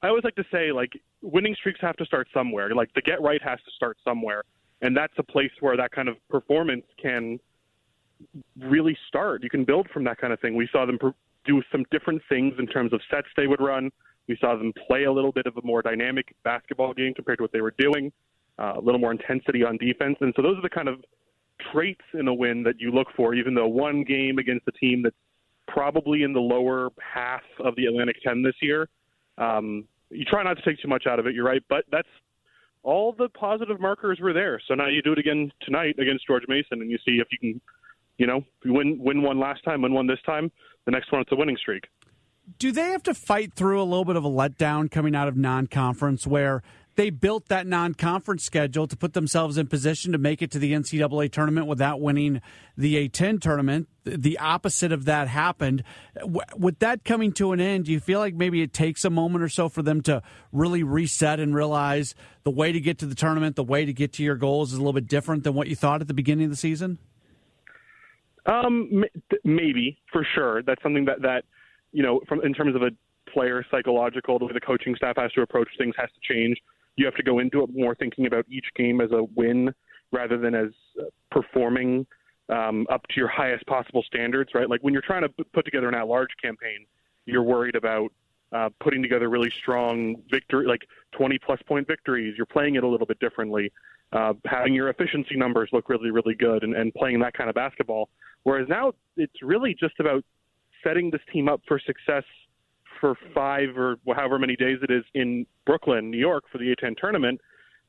I 0.02 0.08
always 0.08 0.24
like 0.24 0.34
to 0.36 0.44
say 0.52 0.72
like 0.72 0.92
winning 1.22 1.54
streaks 1.58 1.80
have 1.80 1.96
to 1.96 2.04
start 2.04 2.28
somewhere. 2.34 2.74
Like 2.74 2.92
the 2.94 3.00
get 3.00 3.22
right 3.22 3.40
has 3.42 3.58
to 3.64 3.70
start 3.74 3.96
somewhere, 4.04 4.42
and 4.82 4.94
that's 4.94 5.14
a 5.16 5.22
place 5.22 5.52
where 5.60 5.76
that 5.78 5.90
kind 5.90 6.08
of 6.08 6.16
performance 6.28 6.84
can 7.00 7.40
really 8.60 8.96
start. 9.08 9.42
You 9.42 9.48
can 9.48 9.64
build 9.64 9.88
from 9.88 10.04
that 10.04 10.18
kind 10.18 10.34
of 10.34 10.40
thing. 10.40 10.54
We 10.54 10.68
saw 10.70 10.84
them 10.84 10.98
do 11.46 11.62
some 11.72 11.84
different 11.90 12.20
things 12.28 12.54
in 12.58 12.66
terms 12.66 12.92
of 12.92 13.00
sets 13.10 13.28
they 13.36 13.46
would 13.46 13.60
run. 13.60 13.90
We 14.28 14.36
saw 14.40 14.56
them 14.56 14.72
play 14.86 15.04
a 15.04 15.12
little 15.12 15.32
bit 15.32 15.46
of 15.46 15.56
a 15.56 15.62
more 15.64 15.82
dynamic 15.82 16.34
basketball 16.44 16.94
game 16.94 17.14
compared 17.14 17.38
to 17.38 17.44
what 17.44 17.52
they 17.52 17.60
were 17.60 17.74
doing, 17.78 18.12
uh, 18.58 18.74
a 18.76 18.80
little 18.80 19.00
more 19.00 19.12
intensity 19.12 19.62
on 19.62 19.76
defense. 19.76 20.16
And 20.20 20.32
so 20.36 20.42
those 20.42 20.56
are 20.58 20.62
the 20.62 20.70
kind 20.70 20.88
of 20.88 21.04
traits 21.72 22.04
in 22.14 22.28
a 22.28 22.34
win 22.34 22.62
that 22.64 22.80
you 22.80 22.90
look 22.90 23.08
for, 23.16 23.34
even 23.34 23.54
though 23.54 23.68
one 23.68 24.02
game 24.04 24.38
against 24.38 24.66
a 24.66 24.72
team 24.72 25.02
that's 25.02 25.16
probably 25.68 26.22
in 26.22 26.32
the 26.32 26.40
lower 26.40 26.90
half 27.00 27.42
of 27.60 27.76
the 27.76 27.86
Atlantic 27.86 28.16
10 28.22 28.42
this 28.42 28.54
year. 28.60 28.88
Um, 29.38 29.84
you 30.10 30.24
try 30.24 30.42
not 30.42 30.56
to 30.56 30.62
take 30.62 30.80
too 30.80 30.88
much 30.88 31.06
out 31.06 31.18
of 31.18 31.26
it, 31.26 31.34
you're 31.34 31.44
right, 31.44 31.62
but 31.68 31.84
that's 31.90 32.08
all 32.82 33.12
the 33.12 33.28
positive 33.30 33.80
markers 33.80 34.20
were 34.20 34.32
there. 34.32 34.60
So 34.68 34.74
now 34.74 34.88
you 34.88 35.02
do 35.02 35.12
it 35.12 35.18
again 35.18 35.50
tonight 35.62 35.98
against 35.98 36.26
George 36.26 36.44
Mason, 36.48 36.80
and 36.82 36.90
you 36.90 36.98
see 36.98 37.18
if 37.18 37.28
you 37.32 37.38
can, 37.38 37.60
you 38.18 38.26
know, 38.26 38.44
win 38.64 38.98
win 39.00 39.22
one 39.22 39.40
last 39.40 39.64
time, 39.64 39.82
win 39.82 39.92
one 39.92 40.06
this 40.06 40.20
time. 40.24 40.52
The 40.84 40.92
next 40.92 41.10
one, 41.10 41.22
it's 41.22 41.32
a 41.32 41.36
winning 41.36 41.56
streak. 41.56 41.84
Do 42.58 42.72
they 42.72 42.90
have 42.90 43.02
to 43.04 43.14
fight 43.14 43.54
through 43.54 43.80
a 43.80 43.84
little 43.84 44.04
bit 44.04 44.16
of 44.16 44.24
a 44.24 44.30
letdown 44.30 44.90
coming 44.90 45.14
out 45.14 45.28
of 45.28 45.36
non-conference, 45.36 46.26
where 46.26 46.62
they 46.96 47.10
built 47.10 47.48
that 47.48 47.66
non-conference 47.66 48.44
schedule 48.44 48.86
to 48.86 48.96
put 48.96 49.14
themselves 49.14 49.58
in 49.58 49.66
position 49.66 50.12
to 50.12 50.18
make 50.18 50.42
it 50.42 50.50
to 50.52 50.58
the 50.58 50.72
NCAA 50.72 51.30
tournament 51.32 51.66
without 51.66 52.00
winning 52.00 52.40
the 52.76 53.08
A10 53.08 53.40
tournament. 53.40 53.88
The 54.04 54.38
opposite 54.38 54.92
of 54.92 55.04
that 55.06 55.28
happened. 55.28 55.82
With 56.56 56.78
that 56.80 57.04
coming 57.04 57.32
to 57.32 57.52
an 57.52 57.60
end, 57.60 57.86
do 57.86 57.92
you 57.92 58.00
feel 58.00 58.20
like 58.20 58.34
maybe 58.34 58.62
it 58.62 58.72
takes 58.72 59.04
a 59.04 59.10
moment 59.10 59.42
or 59.42 59.48
so 59.48 59.68
for 59.68 59.82
them 59.82 60.02
to 60.02 60.22
really 60.52 60.82
reset 60.82 61.40
and 61.40 61.54
realize 61.54 62.14
the 62.44 62.50
way 62.50 62.70
to 62.70 62.80
get 62.80 62.98
to 62.98 63.06
the 63.06 63.14
tournament, 63.14 63.56
the 63.56 63.64
way 63.64 63.84
to 63.84 63.92
get 63.92 64.12
to 64.14 64.22
your 64.22 64.36
goals 64.36 64.72
is 64.72 64.78
a 64.78 64.80
little 64.80 64.92
bit 64.92 65.08
different 65.08 65.42
than 65.44 65.54
what 65.54 65.68
you 65.68 65.76
thought 65.76 66.00
at 66.00 66.08
the 66.08 66.14
beginning 66.14 66.44
of 66.44 66.50
the 66.50 66.56
season? 66.56 66.98
Um, 68.46 69.04
maybe 69.42 69.98
for 70.12 70.26
sure. 70.34 70.62
That's 70.62 70.82
something 70.82 71.06
that 71.06 71.22
that 71.22 71.44
you 71.94 72.02
know, 72.02 72.20
from 72.28 72.44
in 72.44 72.52
terms 72.52 72.76
of 72.76 72.82
a 72.82 72.90
player 73.30 73.64
psychological, 73.70 74.38
the 74.38 74.44
way 74.44 74.52
the 74.52 74.60
coaching 74.60 74.94
staff 74.94 75.16
has 75.16 75.32
to 75.32 75.40
approach 75.40 75.68
things 75.78 75.94
has 75.96 76.10
to 76.10 76.34
change 76.34 76.58
you 76.96 77.04
have 77.06 77.14
to 77.16 77.22
go 77.22 77.38
into 77.38 77.62
it 77.62 77.70
more 77.72 77.94
thinking 77.94 78.26
about 78.26 78.46
each 78.48 78.66
game 78.76 79.00
as 79.00 79.10
a 79.12 79.24
win 79.34 79.72
rather 80.12 80.38
than 80.38 80.54
as 80.54 80.70
uh, 81.00 81.04
performing 81.30 82.06
um, 82.48 82.86
up 82.90 83.02
to 83.08 83.14
your 83.16 83.28
highest 83.28 83.66
possible 83.66 84.02
standards, 84.06 84.50
right? 84.54 84.68
Like 84.68 84.80
when 84.82 84.92
you're 84.92 85.02
trying 85.02 85.22
to 85.22 85.28
put 85.52 85.64
together 85.64 85.88
an 85.88 85.94
at-large 85.94 86.30
campaign, 86.42 86.86
you're 87.26 87.42
worried 87.42 87.74
about 87.74 88.12
uh, 88.52 88.68
putting 88.80 89.02
together 89.02 89.28
really 89.28 89.50
strong 89.50 90.16
victory, 90.30 90.66
like 90.66 90.82
20 91.12 91.38
plus 91.38 91.60
point 91.66 91.86
victories. 91.86 92.34
You're 92.36 92.46
playing 92.46 92.76
it 92.76 92.84
a 92.84 92.88
little 92.88 93.06
bit 93.06 93.18
differently, 93.18 93.72
uh, 94.12 94.34
having 94.44 94.74
your 94.74 94.90
efficiency 94.90 95.36
numbers 95.36 95.70
look 95.72 95.88
really, 95.88 96.10
really 96.10 96.34
good, 96.34 96.62
and, 96.62 96.74
and 96.76 96.94
playing 96.94 97.18
that 97.20 97.34
kind 97.34 97.48
of 97.48 97.56
basketball. 97.56 98.10
Whereas 98.44 98.68
now 98.68 98.92
it's 99.16 99.42
really 99.42 99.74
just 99.74 99.98
about 99.98 100.22
setting 100.84 101.10
this 101.10 101.20
team 101.32 101.48
up 101.48 101.62
for 101.66 101.80
success 101.80 102.24
for 103.00 103.14
five 103.34 103.76
or 103.76 103.96
however 104.14 104.38
many 104.38 104.56
days 104.56 104.78
it 104.82 104.90
is 104.90 105.04
in 105.14 105.46
Brooklyn, 105.66 106.10
New 106.10 106.18
York, 106.18 106.44
for 106.50 106.58
the 106.58 106.74
A10 106.74 106.96
tournament, 106.96 107.40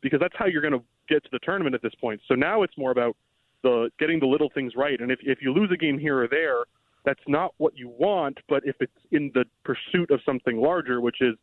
because 0.01 0.19
that's 0.19 0.33
how 0.37 0.45
you're 0.45 0.61
going 0.61 0.73
to 0.73 0.83
get 1.07 1.23
to 1.23 1.29
the 1.31 1.39
tournament 1.39 1.75
at 1.75 1.81
this 1.81 1.93
point. 2.01 2.19
So 2.27 2.35
now 2.35 2.63
it's 2.63 2.77
more 2.77 2.91
about 2.91 3.15
the 3.63 3.89
getting 3.99 4.19
the 4.19 4.25
little 4.25 4.49
things 4.53 4.73
right. 4.75 4.99
And 4.99 5.11
if 5.11 5.19
if 5.23 5.39
you 5.41 5.53
lose 5.53 5.69
a 5.73 5.77
game 5.77 5.97
here 5.97 6.23
or 6.23 6.27
there, 6.27 6.63
that's 7.03 7.21
not 7.27 7.53
what 7.57 7.77
you 7.77 7.89
want. 7.89 8.39
But 8.49 8.63
if 8.65 8.75
it's 8.79 8.91
in 9.11 9.31
the 9.33 9.45
pursuit 9.63 10.11
of 10.11 10.19
something 10.25 10.59
larger, 10.59 11.01
which 11.01 11.21
is 11.21 11.35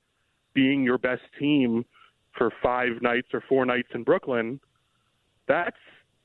being 0.54 0.82
your 0.82 0.98
best 0.98 1.22
team 1.38 1.84
for 2.36 2.50
five 2.62 3.02
nights 3.02 3.28
or 3.32 3.42
four 3.48 3.64
nights 3.66 3.88
in 3.94 4.02
Brooklyn, 4.04 4.60
that's 5.48 5.76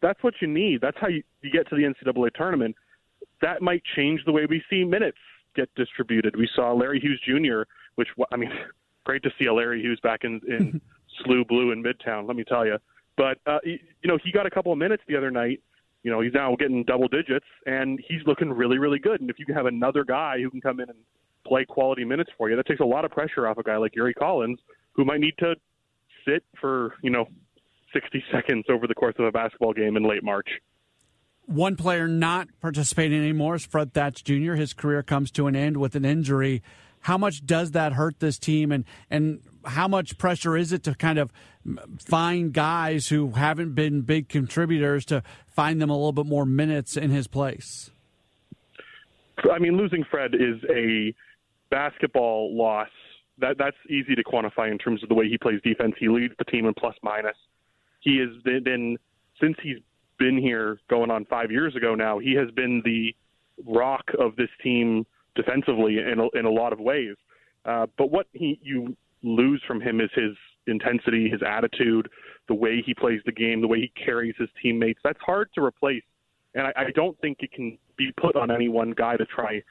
that's 0.01 0.21
what 0.23 0.35
you 0.41 0.47
need. 0.47 0.81
That's 0.81 0.97
how 0.99 1.07
you, 1.07 1.23
you 1.41 1.51
get 1.51 1.67
to 1.69 1.75
the 1.75 1.83
NCAA 1.83 2.33
tournament. 2.33 2.75
That 3.41 3.61
might 3.61 3.83
change 3.95 4.21
the 4.25 4.31
way 4.31 4.45
we 4.45 4.63
see 4.69 4.83
minutes 4.83 5.17
get 5.55 5.73
distributed. 5.75 6.35
We 6.37 6.49
saw 6.55 6.71
Larry 6.71 6.99
Hughes 6.99 7.19
Jr., 7.25 7.63
which 7.95 8.07
I 8.31 8.37
mean, 8.37 8.51
great 9.05 9.23
to 9.23 9.29
see 9.37 9.45
a 9.45 9.53
Larry 9.53 9.81
Hughes 9.81 9.99
back 10.01 10.23
in, 10.23 10.39
in 10.47 10.79
SLU 11.25 11.47
Blue 11.47 11.71
in 11.71 11.83
Midtown. 11.83 12.27
Let 12.27 12.37
me 12.37 12.43
tell 12.43 12.65
you. 12.65 12.77
But 13.17 13.39
uh, 13.45 13.59
you 13.63 13.79
know, 14.05 14.17
he 14.23 14.31
got 14.31 14.45
a 14.45 14.51
couple 14.51 14.71
of 14.71 14.77
minutes 14.77 15.03
the 15.07 15.17
other 15.17 15.31
night. 15.31 15.61
You 16.03 16.11
know, 16.11 16.21
he's 16.21 16.33
now 16.33 16.55
getting 16.55 16.83
double 16.83 17.07
digits, 17.07 17.45
and 17.65 17.99
he's 18.07 18.21
looking 18.25 18.51
really, 18.51 18.77
really 18.77 18.99
good. 18.99 19.19
And 19.19 19.29
if 19.29 19.39
you 19.39 19.45
can 19.45 19.55
have 19.55 19.65
another 19.65 20.05
guy 20.05 20.37
who 20.39 20.49
can 20.49 20.61
come 20.61 20.79
in 20.79 20.89
and 20.89 20.99
play 21.45 21.65
quality 21.65 22.05
minutes 22.05 22.29
for 22.37 22.49
you, 22.49 22.55
that 22.55 22.67
takes 22.67 22.79
a 22.79 22.85
lot 22.85 23.03
of 23.03 23.11
pressure 23.11 23.47
off 23.47 23.57
a 23.57 23.63
guy 23.63 23.77
like 23.77 23.95
Yuri 23.95 24.13
Collins, 24.13 24.59
who 24.93 25.03
might 25.03 25.19
need 25.19 25.33
to 25.39 25.55
sit 26.25 26.43
for 26.61 26.93
you 27.01 27.09
know 27.09 27.25
60 27.93 28.23
seconds 28.31 28.65
over 28.69 28.85
the 28.85 28.93
course 28.93 29.15
of 29.17 29.25
a 29.25 29.31
basketball 29.31 29.73
game 29.73 29.97
in 29.97 30.07
late 30.07 30.23
March. 30.23 30.47
One 31.47 31.77
player 31.77 32.09
not 32.09 32.49
participating 32.59 33.17
anymore 33.17 33.55
is 33.55 33.65
Fred 33.65 33.93
Thatch 33.93 34.21
Jr. 34.25 34.53
His 34.53 34.73
career 34.73 35.01
comes 35.01 35.31
to 35.31 35.47
an 35.47 35.55
end 35.55 35.77
with 35.77 35.95
an 35.95 36.03
injury. 36.03 36.61
How 36.99 37.17
much 37.17 37.45
does 37.45 37.71
that 37.71 37.93
hurt 37.93 38.19
this 38.19 38.37
team, 38.37 38.69
and 38.69 38.83
and 39.09 39.39
how 39.63 39.87
much 39.87 40.17
pressure 40.17 40.57
is 40.57 40.73
it 40.73 40.83
to 40.83 40.93
kind 40.93 41.17
of 41.17 41.31
find 41.99 42.51
guys 42.51 43.07
who 43.07 43.31
haven't 43.31 43.75
been 43.75 44.01
big 44.01 44.27
contributors 44.27 45.05
to 45.05 45.23
find 45.47 45.81
them 45.81 45.89
a 45.89 45.93
little 45.93 46.11
bit 46.11 46.25
more 46.25 46.45
minutes 46.45 46.97
in 46.97 47.11
his 47.11 47.27
place? 47.27 47.91
I 49.49 49.59
mean, 49.59 49.77
losing 49.77 50.03
Fred 50.03 50.35
is 50.35 50.61
a 50.69 51.15
basketball 51.69 52.57
loss. 52.57 52.89
That 53.37 53.57
that's 53.57 53.77
easy 53.89 54.15
to 54.15 54.23
quantify 54.23 54.69
in 54.69 54.77
terms 54.77 55.01
of 55.01 55.07
the 55.07 55.15
way 55.15 55.29
he 55.29 55.37
plays 55.37 55.61
defense. 55.63 55.95
He 55.97 56.09
leads 56.09 56.33
the 56.37 56.45
team 56.45 56.65
in 56.65 56.73
plus 56.73 56.95
minus. 57.03 57.37
He 58.01 58.17
has 58.17 58.43
been 58.43 58.97
since 59.39 59.55
he's 59.63 59.77
been 60.17 60.37
here 60.37 60.79
going 60.89 61.11
on 61.11 61.25
five 61.25 61.51
years 61.51 61.75
ago 61.75 61.95
now. 61.95 62.19
He 62.19 62.33
has 62.35 62.49
been 62.51 62.81
the 62.83 63.15
rock 63.65 64.03
of 64.19 64.35
this 64.35 64.49
team 64.63 65.05
defensively 65.35 65.97
in 65.99 66.19
a, 66.19 66.37
in 66.37 66.45
a 66.45 66.49
lot 66.49 66.73
of 66.73 66.79
ways. 66.79 67.15
Uh, 67.65 67.85
but 67.97 68.11
what 68.11 68.27
he 68.33 68.59
you 68.61 68.95
lose 69.23 69.61
from 69.67 69.81
him 69.81 69.99
is 69.99 70.09
his 70.15 70.35
intensity, 70.67 71.29
his 71.29 71.41
attitude, 71.45 72.09
the 72.47 72.53
way 72.53 72.81
he 72.85 72.93
plays 72.93 73.19
the 73.25 73.31
game, 73.31 73.61
the 73.61 73.67
way 73.67 73.79
he 73.79 73.91
carries 74.03 74.35
his 74.37 74.49
teammates. 74.61 74.99
That's 75.03 75.19
hard 75.19 75.49
to 75.55 75.63
replace, 75.63 76.03
and 76.55 76.67
I, 76.67 76.73
I 76.75 76.91
don't 76.95 77.19
think 77.19 77.37
it 77.41 77.51
can 77.51 77.77
be 77.97 78.11
put 78.19 78.35
on 78.35 78.51
any 78.51 78.69
one 78.69 78.91
guy 78.91 79.17
to 79.17 79.25
try 79.25 79.61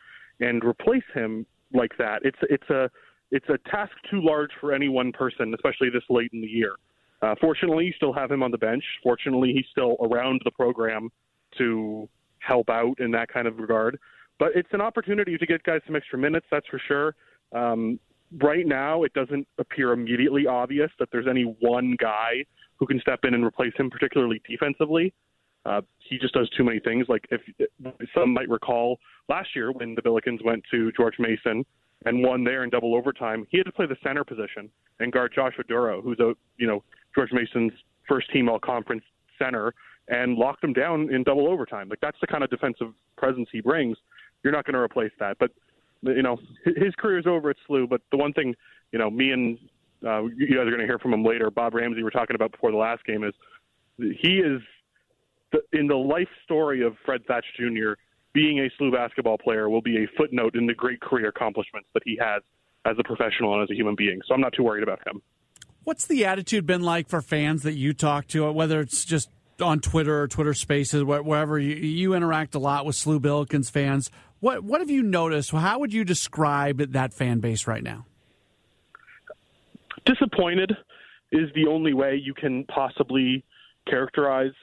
and 0.40 0.62
replace 0.64 1.04
him 1.14 1.46
like 1.72 1.92
that. 1.98 2.20
It's 2.22 2.38
it's 2.42 2.68
a 2.70 2.90
it's 3.30 3.48
a 3.48 3.58
task 3.70 3.92
too 4.10 4.20
large 4.22 4.50
for 4.60 4.72
any 4.72 4.88
one 4.88 5.12
person, 5.12 5.52
especially 5.54 5.90
this 5.90 6.04
late 6.08 6.30
in 6.32 6.40
the 6.40 6.46
year. 6.46 6.74
Uh, 7.22 7.34
fortunately, 7.40 7.86
you 7.86 7.92
still 7.96 8.12
have 8.12 8.30
him 8.30 8.42
on 8.42 8.50
the 8.50 8.58
bench. 8.58 8.84
Fortunately, 9.02 9.52
he's 9.52 9.66
still 9.70 9.96
around 10.00 10.40
the 10.44 10.50
program 10.50 11.10
to 11.58 12.08
help 12.38 12.68
out 12.68 12.94
in 12.98 13.10
that 13.12 13.28
kind 13.28 13.46
of 13.46 13.58
regard. 13.58 13.98
But 14.38 14.50
it's 14.54 14.68
an 14.72 14.80
opportunity 14.80 15.38
to 15.38 15.46
get 15.46 15.62
guys 15.62 15.80
some 15.86 15.96
extra 15.96 16.18
minutes, 16.18 16.46
that's 16.50 16.66
for 16.66 16.80
sure. 16.86 17.14
Um, 17.52 17.98
right 18.42 18.66
now, 18.66 19.04
it 19.04 19.12
doesn't 19.14 19.46
appear 19.58 19.92
immediately 19.92 20.46
obvious 20.46 20.90
that 20.98 21.08
there's 21.10 21.26
any 21.28 21.42
one 21.60 21.96
guy 21.98 22.44
who 22.76 22.86
can 22.86 23.00
step 23.00 23.20
in 23.24 23.34
and 23.34 23.44
replace 23.44 23.72
him, 23.76 23.90
particularly 23.90 24.42
defensively. 24.48 25.14
Uh, 25.64 25.80
he 25.98 26.18
just 26.18 26.34
does 26.34 26.48
too 26.50 26.62
many 26.62 26.78
things. 26.78 27.06
Like 27.08 27.26
if 27.30 27.40
some 28.14 28.32
might 28.32 28.48
recall 28.48 28.98
last 29.28 29.48
year 29.56 29.72
when 29.72 29.94
the 29.94 30.02
Billikens 30.02 30.44
went 30.44 30.62
to 30.70 30.92
George 30.92 31.16
Mason 31.18 31.64
and 32.04 32.22
won 32.22 32.44
there 32.44 32.62
in 32.62 32.70
double 32.70 32.94
overtime, 32.94 33.46
he 33.50 33.58
had 33.58 33.66
to 33.66 33.72
play 33.72 33.86
the 33.86 33.96
center 34.04 34.22
position 34.22 34.70
and 35.00 35.12
guard 35.12 35.32
Josh 35.34 35.54
Oduro, 35.58 36.02
who's 36.02 36.20
a 36.20 36.34
you 36.56 36.68
know 36.68 36.84
George 37.16 37.32
Mason's 37.32 37.72
first 38.08 38.30
team 38.32 38.48
all 38.48 38.60
conference 38.60 39.02
center 39.38 39.74
and 40.08 40.36
locked 40.36 40.62
him 40.62 40.72
down 40.72 41.12
in 41.12 41.24
double 41.24 41.48
overtime. 41.48 41.88
Like 41.88 42.00
that's 42.00 42.18
the 42.20 42.26
kind 42.26 42.44
of 42.44 42.50
defensive 42.50 42.92
presence 43.16 43.48
he 43.50 43.60
brings. 43.60 43.96
You're 44.44 44.52
not 44.52 44.64
going 44.64 44.74
to 44.74 44.80
replace 44.80 45.12
that. 45.18 45.38
But 45.38 45.50
you 46.02 46.22
know, 46.22 46.38
his 46.64 46.94
career 46.96 47.18
is 47.18 47.26
over 47.26 47.50
at 47.50 47.56
SLU. 47.68 47.88
But 47.88 48.02
the 48.10 48.16
one 48.16 48.32
thing, 48.32 48.54
you 48.92 48.98
know, 48.98 49.10
me 49.10 49.32
and 49.32 49.58
uh, 50.06 50.24
you 50.24 50.48
guys 50.48 50.66
are 50.66 50.70
going 50.70 50.80
to 50.80 50.86
hear 50.86 50.98
from 50.98 51.12
him 51.12 51.24
later. 51.24 51.50
Bob 51.50 51.74
Ramsey, 51.74 52.02
we're 52.02 52.10
talking 52.10 52.36
about 52.36 52.52
before 52.52 52.70
the 52.70 52.76
last 52.76 53.04
game, 53.04 53.24
is 53.24 53.34
he 53.98 54.38
is 54.38 54.60
the, 55.52 55.60
in 55.72 55.86
the 55.86 55.96
life 55.96 56.28
story 56.44 56.82
of 56.82 56.94
Fred 57.04 57.24
Thatch 57.26 57.46
Jr. 57.56 57.92
Being 58.32 58.60
a 58.60 58.70
SLU 58.80 58.92
basketball 58.92 59.38
player 59.38 59.70
will 59.70 59.80
be 59.80 60.04
a 60.04 60.06
footnote 60.16 60.54
in 60.54 60.66
the 60.66 60.74
great 60.74 61.00
career 61.00 61.28
accomplishments 61.28 61.88
that 61.94 62.02
he 62.04 62.18
has 62.20 62.42
as 62.84 62.96
a 62.98 63.02
professional 63.02 63.54
and 63.54 63.62
as 63.62 63.70
a 63.70 63.74
human 63.74 63.94
being. 63.96 64.20
So 64.28 64.34
I'm 64.34 64.40
not 64.40 64.52
too 64.52 64.62
worried 64.62 64.82
about 64.82 65.06
him. 65.06 65.22
What's 65.86 66.08
the 66.08 66.24
attitude 66.24 66.66
been 66.66 66.82
like 66.82 67.08
for 67.08 67.22
fans 67.22 67.62
that 67.62 67.74
you 67.74 67.92
talk 67.92 68.26
to, 68.28 68.50
whether 68.50 68.80
it's 68.80 69.04
just 69.04 69.30
on 69.60 69.78
Twitter 69.78 70.22
or 70.22 70.26
Twitter 70.26 70.52
Spaces, 70.52 71.04
wherever 71.04 71.60
you, 71.60 71.76
you 71.76 72.12
interact 72.12 72.56
a 72.56 72.58
lot 72.58 72.84
with 72.84 72.96
SLU 72.96 73.20
Billikens 73.20 73.70
fans? 73.70 74.10
What 74.40 74.64
what 74.64 74.80
have 74.80 74.90
you 74.90 75.04
noticed? 75.04 75.52
How 75.52 75.78
would 75.78 75.92
you 75.92 76.02
describe 76.02 76.78
that 76.90 77.14
fan 77.14 77.38
base 77.38 77.68
right 77.68 77.84
now? 77.84 78.04
Disappointed 80.06 80.72
is 81.30 81.50
the 81.54 81.68
only 81.68 81.94
way 81.94 82.20
you 82.20 82.34
can 82.34 82.64
possibly 82.64 83.44
characterize 83.88 84.54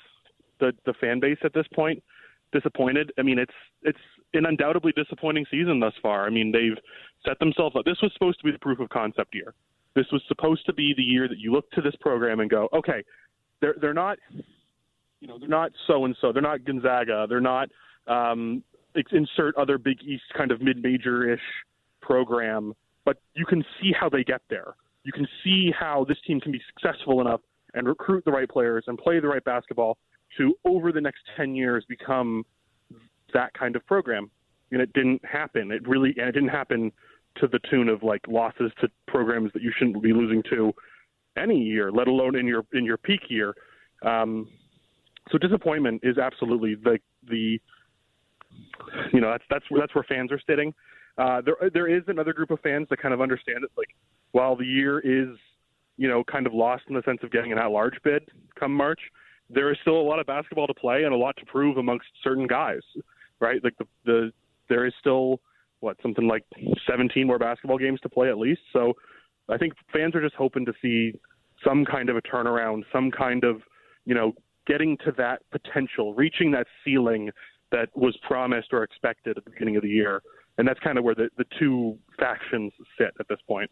the 0.60 0.74
the 0.86 0.94
fan 1.00 1.22
base 1.22 1.38
at 1.46 1.54
this 1.54 1.68
point. 1.74 2.04
Disappointed. 2.52 3.14
I 3.18 3.22
mean, 3.22 3.40
it's 3.40 3.56
it's 3.84 3.98
an 4.34 4.46
undoubtedly 4.46 4.92
disappointing 4.92 5.46
season 5.50 5.80
thus 5.80 5.94
far. 6.02 6.26
I 6.26 6.30
mean, 6.32 6.52
they've 6.52 6.78
set 7.26 7.40
themselves 7.40 7.78
up. 7.78 7.86
This 7.86 8.02
was 8.04 8.12
supposed 8.12 8.40
to 8.40 8.44
be 8.44 8.52
the 8.52 8.60
proof 8.60 8.82
of 8.82 8.90
concept 8.90 9.34
year. 9.34 9.54
This 9.96 10.06
was 10.12 10.22
supposed 10.28 10.66
to 10.66 10.74
be 10.74 10.94
the 10.96 11.04
year 11.04 11.28
that 11.28 11.38
you 11.38 11.52
look 11.52 11.70
to 11.72 11.82
this 11.82 11.94
program 12.02 12.40
and 12.40 12.50
go, 12.50 12.68
okay, 12.74 13.04
they're 13.62 13.76
they're 13.80 13.94
not, 13.94 14.18
you 15.20 15.28
know, 15.28 15.38
they're 15.40 15.48
not 15.48 15.72
so 15.88 16.06
and 16.06 16.16
so. 16.20 16.32
They're 16.32 16.42
not 16.42 16.66
Gonzaga. 16.66 17.26
They're 17.30 17.42
not 17.42 17.70
um, 18.08 18.64
insert 19.12 19.56
other 19.58 19.78
Big 19.78 20.02
East 20.04 20.24
kind 20.38 20.52
of 20.52 20.62
mid-major-ish 20.62 21.40
program, 22.02 22.74
but 23.06 23.18
you 23.34 23.46
can 23.46 23.64
see 23.80 23.92
how 23.98 24.10
they 24.10 24.24
get 24.24 24.42
there. 24.50 24.76
You 25.04 25.12
can 25.12 25.28
see 25.44 25.72
how 25.78 26.06
this 26.08 26.18
team 26.26 26.40
can 26.40 26.52
be 26.52 26.62
successful 26.74 27.22
enough 27.22 27.42
and 27.74 27.88
recruit 27.88 28.24
the 28.26 28.32
right 28.32 28.50
players 28.50 28.86
and 28.88 28.98
play 28.98 29.20
the 29.20 29.28
right 29.28 29.44
basketball 29.44 29.98
to 30.38 30.54
over 30.66 30.92
the 30.92 31.02
next 31.02 31.22
10 31.38 31.56
years 31.56 31.86
become 31.88 32.46
that 33.34 33.54
kind 33.54 33.76
of 33.76 33.86
program. 33.86 34.30
And 34.72 34.82
it 34.82 34.92
didn't 34.94 35.24
happen. 35.26 35.72
It 35.72 35.88
really 35.88 36.14
and 36.18 36.28
it 36.28 36.32
didn't 36.32 36.50
happen 36.50 36.92
to 37.38 37.48
the 37.48 37.60
tune 37.70 37.90
of 37.90 38.04
like 38.04 38.22
losses 38.28 38.72
to 38.82 38.88
programs 39.08 39.52
that 39.54 39.62
you 39.62 39.72
shouldn't 39.78 40.02
be 40.02 40.14
losing 40.14 40.44
to 40.50 40.74
any 41.38 41.60
year, 41.60 41.92
let 41.92 42.08
alone 42.08 42.36
in 42.36 42.48
your 42.48 42.64
in 42.74 42.86
your 42.86 42.98
peak 42.98 43.22
year. 43.30 43.54
Um, 44.04 44.48
so 45.32 45.38
disappointment 45.38 46.02
is 46.04 46.18
absolutely 46.18 46.76
the 46.76 47.00
the 47.28 47.60
you 49.14 49.22
know 49.22 49.32
that's 49.32 49.44
that's 49.50 49.66
where 49.70 49.82
that's 49.82 49.96
where 49.96 50.04
fans 50.04 50.32
are 50.32 50.42
sitting. 50.48 50.74
Uh, 51.18 51.42
there 51.42 51.70
there 51.74 51.88
is 51.88 52.04
another 52.08 52.34
group 52.34 52.52
of 52.52 52.60
fans 52.62 52.88
that 52.90 53.02
kind 53.02 53.14
of 53.14 53.22
understand 53.22 53.64
it. 53.64 53.72
Like 53.78 53.90
while 54.32 54.56
the 54.56 54.66
year 54.66 55.00
is 55.00 55.36
you 55.98 56.08
know 56.08 56.24
kind 56.24 56.46
of 56.46 56.54
lost 56.54 56.84
in 56.90 56.96
the 56.96 57.04
sense 57.04 57.20
of 57.24 57.32
getting 57.32 57.52
an 57.52 57.58
at-large 57.58 57.96
bid 58.04 58.30
come 58.60 58.74
March, 58.74 59.00
there 59.50 59.72
is 59.72 59.78
still 59.82 60.00
a 60.00 60.02
lot 60.02 60.20
of 60.20 60.28
basketball 60.28 60.68
to 60.68 60.74
play 60.74 61.04
and 61.04 61.14
a 61.14 61.18
lot 61.18 61.36
to 61.38 61.46
prove 61.46 61.78
amongst 61.78 62.08
certain 62.24 62.48
guys, 62.48 62.82
right? 63.40 63.64
Like 63.64 63.78
the 63.78 63.86
the 64.06 64.32
there 64.70 64.86
is 64.86 64.94
still 65.00 65.40
what 65.84 65.98
something 66.02 66.28
like 66.28 66.44
17 66.90 67.28
more 67.28 67.38
basketball 67.38 67.78
games 67.78 68.00
to 68.02 68.10
play 68.10 68.30
at 68.30 68.38
least. 68.38 68.62
So 68.72 68.94
I 69.50 69.58
think 69.58 69.74
fans 69.92 70.16
are 70.16 70.22
just 70.22 70.36
hoping 70.36 70.66
to 70.66 70.74
see 70.82 71.20
some 71.64 71.86
kind 71.86 72.10
of 72.10 72.16
a 72.16 72.22
turnaround, 72.22 72.84
some 72.92 73.12
kind 73.12 73.44
of 73.44 73.62
you 74.06 74.16
know 74.16 74.34
getting 74.66 74.98
to 75.06 75.12
that 75.18 75.42
potential, 75.52 76.14
reaching 76.14 76.52
that 76.52 76.68
ceiling 76.84 77.30
that 77.72 77.90
was 77.96 78.18
promised 78.26 78.70
or 78.72 78.84
expected 78.84 79.38
at 79.38 79.44
the 79.44 79.52
beginning 79.52 79.76
of 79.76 79.84
the 79.84 79.90
year. 79.90 80.22
And 80.58 80.68
that's 80.68 80.80
kind 80.80 80.98
of 80.98 81.04
where 81.04 81.16
the, 81.16 81.30
the 81.38 81.46
two 81.60 81.98
factions 82.20 82.72
sit 82.98 83.10
at 83.20 83.28
this 83.28 83.40
point. 83.48 83.72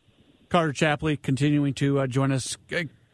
Carter 0.50 0.74
Chapley 0.74 1.16
continuing 1.16 1.74
to 1.76 2.00
uh, 2.00 2.08
join 2.08 2.32
us 2.32 2.58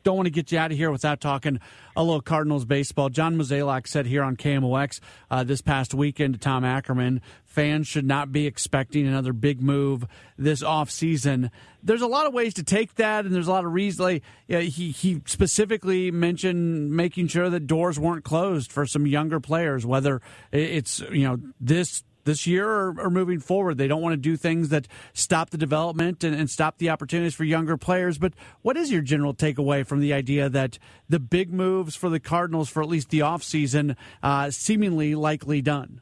don't 0.08 0.15
want 0.15 0.28
to 0.28 0.32
get 0.32 0.54
you 0.54 0.58
out 0.58 0.72
of 0.72 0.78
here 0.78 0.89
without 0.89 1.20
talking 1.20 1.60
a 1.93 2.02
little 2.02 2.22
Cardinals 2.22 2.63
baseball. 2.63 3.10
John 3.10 3.36
Mozeliak 3.36 3.86
said 3.88 4.06
here 4.06 4.24
on 4.24 4.38
KMOX 4.38 5.02
uh, 5.30 5.43
this 5.43 5.60
past 5.60 5.93
weekend 5.93 6.34
to 6.34 6.39
Tom 6.39 6.63
Ackerman, 6.63 7.20
fans 7.43 7.89
should 7.89 8.06
not 8.06 8.32
be 8.32 8.48
expecting 8.48 9.06
another 9.06 9.34
big 9.34 9.62
move 9.62 10.08
this 10.38 10.63
offseason. 10.63 11.52
There's 11.84 12.02
a 12.02 12.08
lot 12.08 12.26
of 12.26 12.34
ways 12.34 12.54
to 12.54 12.63
take 12.63 12.96
that, 12.96 13.26
and 13.26 13.36
there's 13.36 13.50
a 13.50 13.52
lot 13.52 13.65
of 13.65 13.74
reasons. 13.74 14.00
Like, 14.00 14.24
know, 14.48 14.62
he, 14.62 14.91
he 14.91 15.22
specifically 15.26 16.10
mentioned 16.10 16.89
making 16.96 17.28
sure 17.28 17.50
that 17.50 17.67
doors 17.67 18.00
weren't 18.00 18.24
closed 18.24 18.72
for 18.72 18.86
some 18.86 19.06
younger 19.08 19.41
players, 19.41 19.86
whether 19.86 20.22
it's, 20.54 21.02
you 21.12 21.28
know, 21.28 21.38
this 21.60 22.02
this 22.28 22.46
year 22.46 22.70
or, 22.70 22.96
or, 23.00 23.10
moving 23.10 23.40
forward. 23.40 23.80
They 23.80 23.88
don't 23.88 24.02
want 24.02 24.13
to 24.13 24.18
do 24.18 24.38
things 24.38 24.70
that 24.70 24.88
stop 25.13 25.50
the 25.50 25.58
development 25.58 26.24
and, 26.24 26.36
and, 26.36 26.48
stop 26.48 26.78
the 26.78 26.92
opportunities 26.92 27.34
for 27.34 27.44
younger 27.44 27.78
players. 27.78 28.20
But 28.20 28.34
what 28.62 28.78
is 28.78 28.92
your 28.92 29.02
general 29.02 29.34
takeaway 29.34 29.84
from 29.86 30.00
the 30.00 30.13
idea 30.13 30.50
that 30.50 30.78
the 31.10 31.20
big 31.20 31.52
moves 31.52 31.96
for 31.96 32.10
the 32.10 32.20
Cardinals 32.20 32.70
for 32.70 32.84
at 32.84 32.90
least 32.90 33.10
the 33.10 33.20
offseason 33.20 33.96
uh, 34.22 34.52
seemingly 34.52 35.16
likely 35.16 35.62
done? 35.62 36.02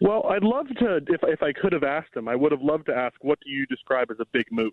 Well, 0.00 0.26
I'd 0.28 0.42
love 0.42 0.66
to, 0.80 0.96
if, 1.08 1.20
if 1.22 1.42
I 1.42 1.52
could 1.52 1.72
have 1.72 1.84
asked 1.84 2.14
him, 2.14 2.28
I 2.28 2.34
would 2.34 2.52
have 2.52 2.60
loved 2.60 2.86
to 2.86 2.94
ask, 2.94 3.14
what 3.22 3.38
do 3.40 3.50
you 3.50 3.64
describe 3.66 4.10
as 4.10 4.18
a 4.20 4.26
big 4.32 4.50
move? 4.50 4.72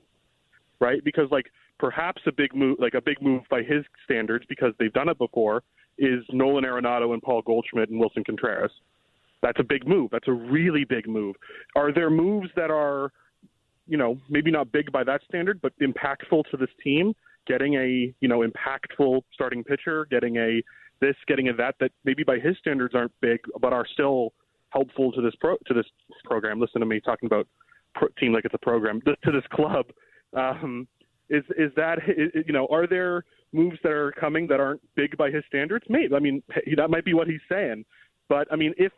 Right? 0.79 1.03
Because, 1.03 1.29
like, 1.31 1.45
perhaps 1.79 2.21
a 2.25 2.31
big 2.31 2.55
move, 2.55 2.77
like 2.79 2.95
a 2.95 3.01
big 3.01 3.21
move 3.21 3.43
by 3.49 3.61
his 3.61 3.85
standards, 4.03 4.45
because 4.49 4.73
they've 4.79 4.91
done 4.91 5.09
it 5.09 5.17
before, 5.17 5.63
is 5.97 6.23
Nolan 6.31 6.63
Arenado 6.63 7.13
and 7.13 7.21
Paul 7.21 7.43
Goldschmidt 7.43 7.89
and 7.89 8.01
Willson 8.01 8.25
Contreras 8.25 8.71
that's 9.41 9.59
a 9.59 9.63
big 9.63 9.87
move. 9.87 10.11
That's 10.11 10.27
a 10.27 10.33
really 10.33 10.83
big 10.83 11.07
move. 11.07 11.35
Are 11.75 11.93
there 11.93 12.09
moves 12.09 12.49
that 12.55 12.69
are, 12.69 13.11
you 13.87 13.97
know, 13.97 14.17
maybe 14.29 14.51
not 14.51 14.71
big 14.71 14.91
by 14.91 15.03
that 15.03 15.21
standard, 15.27 15.61
but 15.61 15.73
impactful 15.79 16.43
to 16.51 16.57
this 16.57 16.69
team? 16.83 17.13
Getting 17.47 17.73
a, 17.75 18.13
you 18.19 18.27
know, 18.27 18.45
impactful 18.45 19.21
starting 19.33 19.63
pitcher, 19.63 20.05
getting 20.11 20.37
a 20.37 20.61
this, 20.99 21.15
getting 21.27 21.49
a 21.49 21.53
that 21.55 21.75
that 21.79 21.91
maybe 22.05 22.23
by 22.23 22.37
his 22.37 22.55
standards 22.59 22.93
aren't 22.93 23.11
big, 23.21 23.39
but 23.59 23.73
are 23.73 23.85
still 23.91 24.33
helpful 24.69 25.11
to 25.11 25.21
this 25.21 25.33
pro 25.39 25.57
to 25.65 25.73
this 25.73 25.85
program. 26.23 26.59
Listen 26.59 26.79
to 26.79 26.85
me 26.85 26.99
talking 26.99 27.25
about 27.25 27.47
pro, 27.95 28.07
team 28.19 28.33
like 28.33 28.45
it's 28.45 28.53
a 28.53 28.59
program 28.59 29.01
to 29.23 29.31
this 29.31 29.43
club. 29.51 29.87
Um, 30.37 30.87
is 31.29 31.43
is 31.57 31.71
that 31.75 31.97
is, 32.07 32.43
you 32.45 32.53
know 32.53 32.67
are 32.69 32.85
there 32.85 33.23
moves 33.53 33.77
that 33.83 33.91
are 33.91 34.11
coming 34.13 34.47
that 34.47 34.59
aren't 34.59 34.81
big 34.95 35.17
by 35.17 35.31
his 35.31 35.43
standards? 35.47 35.85
Maybe 35.89 36.13
I 36.13 36.19
mean 36.19 36.43
that 36.77 36.91
might 36.91 37.05
be 37.05 37.15
what 37.15 37.27
he's 37.27 37.41
saying. 37.49 37.85
But 38.29 38.47
I 38.51 38.55
mean, 38.55 38.73
if 38.77 38.91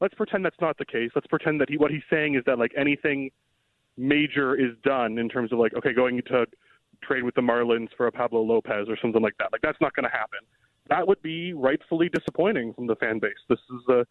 let's 0.00 0.14
pretend 0.14 0.44
that's 0.44 0.60
not 0.60 0.78
the 0.78 0.84
case. 0.84 1.10
Let's 1.14 1.26
pretend 1.26 1.60
that 1.60 1.68
he, 1.68 1.76
what 1.76 1.90
he's 1.90 2.02
saying 2.10 2.34
is 2.34 2.42
that 2.46 2.58
like 2.58 2.72
anything 2.76 3.30
major 3.96 4.54
is 4.54 4.72
done 4.84 5.18
in 5.18 5.28
terms 5.28 5.52
of 5.52 5.58
like 5.58 5.74
okay, 5.74 5.92
going 5.92 6.20
to 6.28 6.46
trade 7.02 7.24
with 7.24 7.34
the 7.34 7.40
Marlins 7.40 7.88
for 7.96 8.06
a 8.06 8.12
Pablo 8.12 8.42
Lopez 8.42 8.88
or 8.88 8.96
something 9.00 9.22
like 9.22 9.34
that. 9.38 9.48
Like 9.52 9.62
that's 9.62 9.80
not 9.80 9.94
going 9.94 10.04
to 10.04 10.10
happen. 10.10 10.40
That 10.88 11.06
would 11.06 11.22
be 11.22 11.52
rightfully 11.52 12.08
disappointing 12.08 12.74
from 12.74 12.86
the 12.86 12.96
fan 12.96 13.18
base. 13.18 13.32
This 13.48 13.58
is 13.70 13.88
a 13.88 14.04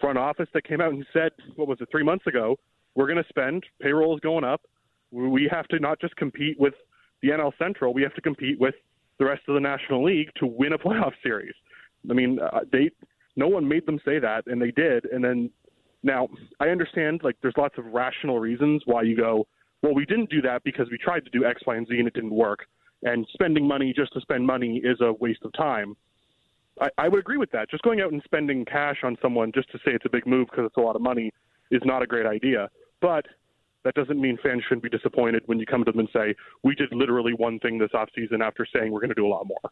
front 0.00 0.18
office 0.18 0.48
that 0.54 0.64
came 0.64 0.80
out 0.80 0.92
and 0.92 1.04
said, 1.12 1.32
what 1.56 1.68
was 1.68 1.78
it, 1.80 1.88
three 1.90 2.02
months 2.02 2.26
ago? 2.26 2.56
We're 2.94 3.06
going 3.06 3.22
to 3.22 3.28
spend. 3.28 3.64
Payroll 3.80 4.14
is 4.14 4.20
going 4.20 4.44
up. 4.44 4.62
We 5.10 5.48
have 5.50 5.66
to 5.68 5.78
not 5.78 6.00
just 6.00 6.16
compete 6.16 6.58
with 6.58 6.74
the 7.22 7.28
NL 7.28 7.52
Central. 7.58 7.92
We 7.92 8.02
have 8.02 8.14
to 8.14 8.20
compete 8.20 8.58
with 8.58 8.74
the 9.18 9.24
rest 9.24 9.42
of 9.48 9.54
the 9.54 9.60
National 9.60 10.04
League 10.04 10.30
to 10.36 10.46
win 10.46 10.72
a 10.72 10.78
playoff 10.78 11.12
series. 11.22 11.54
I 12.08 12.14
mean, 12.14 12.38
uh, 12.40 12.60
they 12.72 12.90
no 13.38 13.46
one 13.46 13.66
made 13.68 13.86
them 13.86 14.00
say 14.04 14.18
that, 14.18 14.48
and 14.48 14.60
they 14.60 14.72
did. 14.72 15.04
And 15.04 15.24
then 15.24 15.50
now 16.02 16.28
I 16.58 16.68
understand 16.68 17.20
like 17.22 17.36
there's 17.40 17.54
lots 17.56 17.78
of 17.78 17.84
rational 17.86 18.40
reasons 18.40 18.82
why 18.84 19.02
you 19.02 19.16
go, 19.16 19.46
well, 19.80 19.94
we 19.94 20.04
didn't 20.04 20.28
do 20.28 20.42
that 20.42 20.64
because 20.64 20.88
we 20.90 20.98
tried 20.98 21.24
to 21.24 21.30
do 21.30 21.44
X, 21.44 21.62
Y, 21.64 21.76
and 21.76 21.86
Z 21.86 21.96
and 21.96 22.08
it 22.08 22.14
didn't 22.14 22.34
work. 22.34 22.66
And 23.04 23.24
spending 23.32 23.66
money 23.66 23.94
just 23.96 24.12
to 24.14 24.20
spend 24.20 24.44
money 24.44 24.82
is 24.82 25.00
a 25.00 25.12
waste 25.12 25.44
of 25.44 25.52
time. 25.52 25.96
I, 26.80 26.88
I 26.98 27.08
would 27.08 27.20
agree 27.20 27.36
with 27.36 27.52
that. 27.52 27.70
Just 27.70 27.84
going 27.84 28.00
out 28.00 28.10
and 28.12 28.20
spending 28.24 28.64
cash 28.64 28.98
on 29.04 29.16
someone 29.22 29.52
just 29.54 29.70
to 29.70 29.78
say 29.78 29.92
it's 29.92 30.04
a 30.04 30.10
big 30.10 30.26
move 30.26 30.48
because 30.50 30.66
it's 30.66 30.76
a 30.76 30.80
lot 30.80 30.96
of 30.96 31.02
money 31.02 31.32
is 31.70 31.82
not 31.84 32.02
a 32.02 32.08
great 32.08 32.26
idea. 32.26 32.68
But 33.00 33.26
that 33.84 33.94
doesn't 33.94 34.20
mean 34.20 34.36
fans 34.42 34.64
shouldn't 34.68 34.82
be 34.82 34.88
disappointed 34.88 35.44
when 35.46 35.60
you 35.60 35.66
come 35.66 35.84
to 35.84 35.92
them 35.92 36.00
and 36.00 36.08
say, 36.12 36.34
we 36.64 36.74
did 36.74 36.88
literally 36.92 37.34
one 37.34 37.60
thing 37.60 37.78
this 37.78 37.90
offseason 37.94 38.40
after 38.42 38.66
saying 38.74 38.90
we're 38.90 39.00
going 39.00 39.10
to 39.10 39.14
do 39.14 39.26
a 39.26 39.28
lot 39.28 39.46
more 39.46 39.70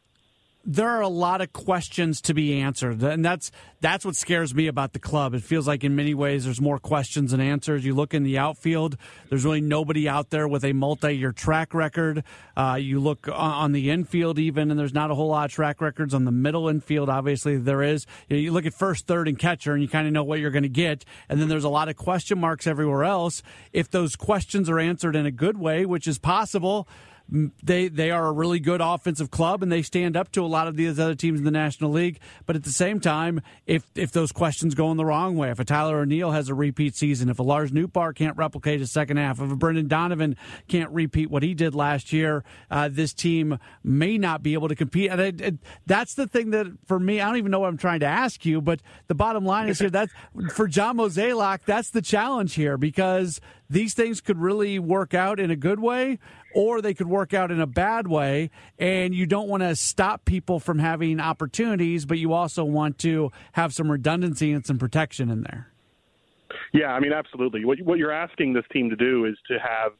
there 0.68 0.88
are 0.88 1.00
a 1.00 1.08
lot 1.08 1.40
of 1.40 1.52
questions 1.52 2.20
to 2.22 2.34
be 2.34 2.60
answered, 2.60 3.00
and 3.00 3.24
that's 3.24 3.52
that's 3.80 4.04
what 4.04 4.16
scares 4.16 4.52
me 4.52 4.66
about 4.66 4.92
the 4.92 4.98
club. 4.98 5.32
It 5.32 5.44
feels 5.44 5.68
like 5.68 5.84
in 5.84 5.94
many 5.94 6.12
ways 6.12 6.44
there's 6.44 6.60
more 6.60 6.80
questions 6.80 7.30
than 7.30 7.40
answers. 7.40 7.84
You 7.84 7.94
look 7.94 8.14
in 8.14 8.24
the 8.24 8.38
outfield, 8.38 8.96
there's 9.28 9.44
really 9.44 9.60
nobody 9.60 10.08
out 10.08 10.30
there 10.30 10.48
with 10.48 10.64
a 10.64 10.72
multi-year 10.72 11.30
track 11.30 11.72
record. 11.72 12.24
Uh, 12.56 12.78
you 12.80 12.98
look 12.98 13.28
on 13.28 13.70
the 13.70 13.90
infield 13.90 14.40
even, 14.40 14.72
and 14.72 14.78
there's 14.78 14.92
not 14.92 15.12
a 15.12 15.14
whole 15.14 15.28
lot 15.28 15.44
of 15.44 15.52
track 15.52 15.80
records 15.80 16.12
on 16.12 16.24
the 16.24 16.32
middle 16.32 16.68
infield. 16.68 17.08
Obviously, 17.08 17.56
there 17.58 17.82
is. 17.82 18.04
You 18.28 18.50
look 18.50 18.66
at 18.66 18.74
first, 18.74 19.06
third, 19.06 19.28
and 19.28 19.38
catcher, 19.38 19.72
and 19.72 19.82
you 19.82 19.88
kind 19.88 20.08
of 20.08 20.12
know 20.12 20.24
what 20.24 20.40
you're 20.40 20.50
going 20.50 20.64
to 20.64 20.68
get. 20.68 21.04
And 21.28 21.40
then 21.40 21.48
there's 21.48 21.64
a 21.64 21.68
lot 21.68 21.88
of 21.88 21.96
question 21.96 22.40
marks 22.40 22.66
everywhere 22.66 23.04
else. 23.04 23.40
If 23.72 23.88
those 23.90 24.16
questions 24.16 24.68
are 24.68 24.80
answered 24.80 25.14
in 25.14 25.26
a 25.26 25.30
good 25.30 25.58
way, 25.58 25.86
which 25.86 26.08
is 26.08 26.18
possible 26.18 26.88
they 27.28 27.88
they 27.88 28.10
are 28.10 28.26
a 28.26 28.32
really 28.32 28.60
good 28.60 28.80
offensive 28.80 29.30
club 29.30 29.62
and 29.62 29.70
they 29.72 29.82
stand 29.82 30.16
up 30.16 30.30
to 30.32 30.44
a 30.44 30.46
lot 30.46 30.68
of 30.68 30.76
these 30.76 30.98
other 30.98 31.14
teams 31.14 31.40
in 31.40 31.44
the 31.44 31.50
National 31.50 31.90
League. 31.90 32.20
But 32.46 32.56
at 32.56 32.62
the 32.62 32.70
same 32.70 33.00
time, 33.00 33.40
if 33.66 33.84
if 33.94 34.12
those 34.12 34.30
questions 34.30 34.74
go 34.74 34.90
in 34.90 34.96
the 34.96 35.04
wrong 35.04 35.36
way, 35.36 35.50
if 35.50 35.58
a 35.58 35.64
Tyler 35.64 36.00
O'Neill 36.00 36.30
has 36.30 36.48
a 36.48 36.54
repeat 36.54 36.94
season, 36.94 37.28
if 37.28 37.38
a 37.38 37.42
Lars 37.42 37.72
Nootbaar 37.72 38.14
can't 38.14 38.36
replicate 38.36 38.80
his 38.80 38.92
second 38.92 39.16
half, 39.16 39.40
if 39.40 39.50
a 39.50 39.56
Brendan 39.56 39.88
Donovan 39.88 40.36
can't 40.68 40.90
repeat 40.90 41.30
what 41.30 41.42
he 41.42 41.54
did 41.54 41.74
last 41.74 42.12
year, 42.12 42.44
uh, 42.70 42.88
this 42.90 43.12
team 43.12 43.58
may 43.82 44.18
not 44.18 44.42
be 44.42 44.54
able 44.54 44.68
to 44.68 44.76
compete. 44.76 45.10
And 45.10 45.20
it, 45.20 45.40
it, 45.40 45.54
that's 45.86 46.14
the 46.14 46.28
thing 46.28 46.50
that 46.50 46.66
for 46.86 46.98
me, 46.98 47.20
I 47.20 47.26
don't 47.26 47.38
even 47.38 47.50
know 47.50 47.60
what 47.60 47.68
I'm 47.68 47.78
trying 47.78 48.00
to 48.00 48.06
ask 48.06 48.46
you, 48.46 48.60
but 48.60 48.80
the 49.08 49.14
bottom 49.14 49.44
line 49.44 49.68
is 49.68 49.80
here 49.80 49.90
that 49.90 50.10
for 50.52 50.68
John 50.68 50.98
Mozeliak, 50.98 51.60
that's 51.66 51.90
the 51.90 52.02
challenge 52.02 52.54
here 52.54 52.76
because 52.76 53.40
these 53.68 53.94
things 53.94 54.20
could 54.20 54.38
really 54.38 54.78
work 54.78 55.14
out 55.14 55.40
in 55.40 55.50
a 55.50 55.56
good 55.56 55.80
way 55.80 56.18
or 56.54 56.80
they 56.80 56.94
could 56.94 57.08
work 57.08 57.34
out 57.34 57.50
in 57.50 57.60
a 57.60 57.66
bad 57.66 58.08
way. 58.08 58.50
And 58.78 59.14
you 59.14 59.26
don't 59.26 59.48
want 59.48 59.62
to 59.62 59.76
stop 59.76 60.24
people 60.24 60.60
from 60.60 60.78
having 60.78 61.20
opportunities, 61.20 62.04
but 62.06 62.18
you 62.18 62.32
also 62.32 62.64
want 62.64 62.98
to 62.98 63.30
have 63.52 63.74
some 63.74 63.90
redundancy 63.90 64.52
and 64.52 64.64
some 64.64 64.78
protection 64.78 65.30
in 65.30 65.42
there. 65.42 65.68
Yeah, 66.72 66.92
I 66.92 67.00
mean, 67.00 67.12
absolutely. 67.12 67.64
What, 67.64 67.80
what 67.80 67.98
you're 67.98 68.12
asking 68.12 68.52
this 68.52 68.64
team 68.72 68.90
to 68.90 68.96
do 68.96 69.24
is 69.24 69.36
to 69.48 69.58
have 69.58 69.92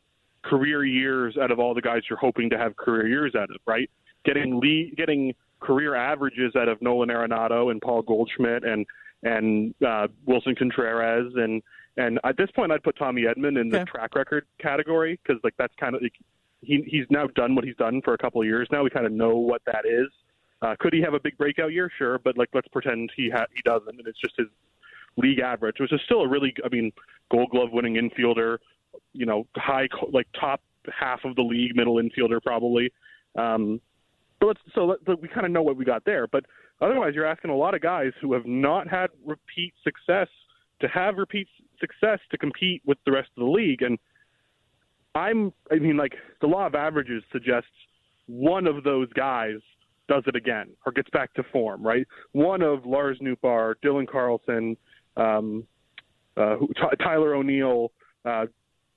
career 0.42 0.85
years 0.85 1.37
out 1.37 1.50
of 1.50 1.59
all 1.59 1.74
the 1.74 1.83
guys 1.83 2.02
you're 2.09 2.18
hoping 2.18 2.50
to 2.50 2.59
have 2.59 2.76
career 2.76 3.07
years 3.07 3.35
out 3.35 3.50
of, 3.50 3.57
right? 3.66 3.90
Getting 4.24 4.61
lead, 4.61 4.94
getting 4.96 5.35
career 5.61 5.94
averages 5.94 6.55
out 6.57 6.68
of 6.68 6.81
Nolan 6.83 7.09
Arenado 7.09 7.70
and 7.70 7.81
Paul 7.81 8.02
Goldschmidt 8.02 8.64
and 8.64 8.87
and 9.22 9.74
uh, 9.85 10.09
Willson 10.26 10.57
Contreras 10.57 11.33
and 11.37 11.62
and 11.96 12.18
at 12.24 12.37
this 12.37 12.50
point 12.50 12.72
I'd 12.72 12.82
put 12.82 12.96
Tommy 12.98 13.22
Edman 13.22 13.61
in 13.61 13.68
the 13.68 13.80
okay. 13.80 13.90
track 13.90 14.14
record 14.14 14.46
category 14.61 15.18
because 15.22 15.40
like 15.44 15.54
that's 15.59 15.74
kind 15.78 15.94
of 15.94 16.02
like, 16.02 16.14
he 16.62 16.82
he's 16.87 17.06
now 17.11 17.26
done 17.28 17.54
what 17.54 17.64
he's 17.64 17.76
done 17.76 18.00
for 18.02 18.14
a 18.14 18.18
couple 18.18 18.40
of 18.40 18.46
years 18.46 18.68
now. 18.70 18.82
We 18.82 18.90
kind 18.90 19.06
of 19.06 19.12
know 19.12 19.37
what 19.37 19.62
that 19.66 19.85
is. 19.85 20.09
Uh, 20.62 20.74
could 20.78 20.92
he 20.92 21.02
have 21.02 21.14
a 21.14 21.20
big 21.20 21.37
breakout 21.37 21.72
year? 21.72 21.90
Sure, 21.98 22.18
but 22.18 22.38
like 22.38 22.48
let's 22.54 22.68
pretend 22.68 23.11
he 23.16 23.30
ha- 23.30 23.46
he 23.54 23.62
doesn't, 23.62 23.98
and 23.98 24.06
it's 24.06 24.18
just 24.18 24.35
his 24.37 24.46
league 25.16 25.38
average, 25.40 25.76
which 25.78 25.92
is 25.92 26.00
still 26.04 26.20
a 26.20 26.28
really, 26.28 26.54
I 26.64 26.68
mean, 26.68 26.92
Gold 27.30 27.50
Glove 27.50 27.70
winning 27.72 27.94
infielder, 27.94 28.59
you 29.12 29.26
know, 29.26 29.46
high 29.56 29.88
like 30.12 30.26
top 30.38 30.61
half 30.98 31.24
of 31.24 31.37
the 31.37 31.42
league, 31.42 31.76
middle 31.76 31.96
infielder 31.96 32.42
probably. 32.42 32.92
Um, 33.37 33.80
so 34.40 34.46
let's 34.48 34.61
so 34.74 34.85
let, 34.87 35.20
we 35.20 35.28
kind 35.28 35.46
of 35.46 35.52
know 35.52 35.62
what 35.62 35.76
we 35.76 35.85
got 35.85 36.04
there, 36.04 36.26
but 36.26 36.44
otherwise, 36.80 37.14
you're 37.14 37.26
asking 37.26 37.50
a 37.50 37.56
lot 37.56 37.74
of 37.74 37.80
guys 37.80 38.12
who 38.20 38.32
have 38.32 38.46
not 38.46 38.88
had 38.88 39.11
repeat 39.24 39.74
success 39.85 40.28
to 40.81 40.89
have 40.89 41.17
repeat 41.17 41.49
success 41.81 42.19
to 42.31 42.39
compete 42.39 42.83
with 42.85 42.99
the 43.07 43.12
rest 43.12 43.29
of 43.37 43.45
the 43.45 43.51
league, 43.51 43.83
and 43.83 43.99
I'm, 45.15 45.53
I 45.71 45.77
mean, 45.77 45.97
like 45.97 46.12
the 46.41 46.47
law 46.47 46.67
of 46.67 46.75
averages 46.75 47.23
suggests 47.33 47.69
one 48.27 48.67
of 48.67 48.85
those 48.85 49.12
guys 49.15 49.57
does 50.09 50.23
it 50.27 50.37
again 50.37 50.69
or 50.85 50.93
gets 50.93 51.11
back 51.11 51.33
to 51.35 51.43
form, 51.53 51.83
right? 51.85 52.07
One 52.33 52.62
of 52.62 52.85
Lars 52.85 53.19
Nootbaar, 53.21 53.75
Dylan 53.85 54.07
Carlson, 54.07 54.77
um, 55.17 55.65
uh, 56.37 56.57
T- 56.59 56.97
Tyler 57.03 57.35
O'Neill, 57.35 57.93
uh, 58.25 58.47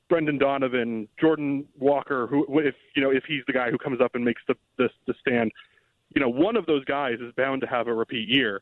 Brendan 0.10 0.38
Donovan, 0.38 1.08
Jordan 1.20 1.66
Walker, 1.78 2.28
who 2.28 2.46
if 2.60 2.76
you 2.96 3.02
know 3.02 3.12
if 3.12 3.24
he's 3.28 3.44
the 3.48 3.54
guy 3.54 3.70
who 3.70 3.78
comes 3.78 4.02
up 4.02 4.16
and 4.16 4.26
makes 4.26 4.42
the, 4.48 4.56
the 4.78 4.90
the 5.08 5.14
stand, 5.22 5.52
you 6.16 6.22
know, 6.22 6.30
one 6.30 6.56
of 6.56 6.66
those 6.66 6.84
guys 6.86 7.16
is 7.22 7.32
bound 7.38 7.62
to 7.62 7.68
have 7.68 7.88
a 7.88 7.94
repeat 7.94 8.28
year. 8.28 8.62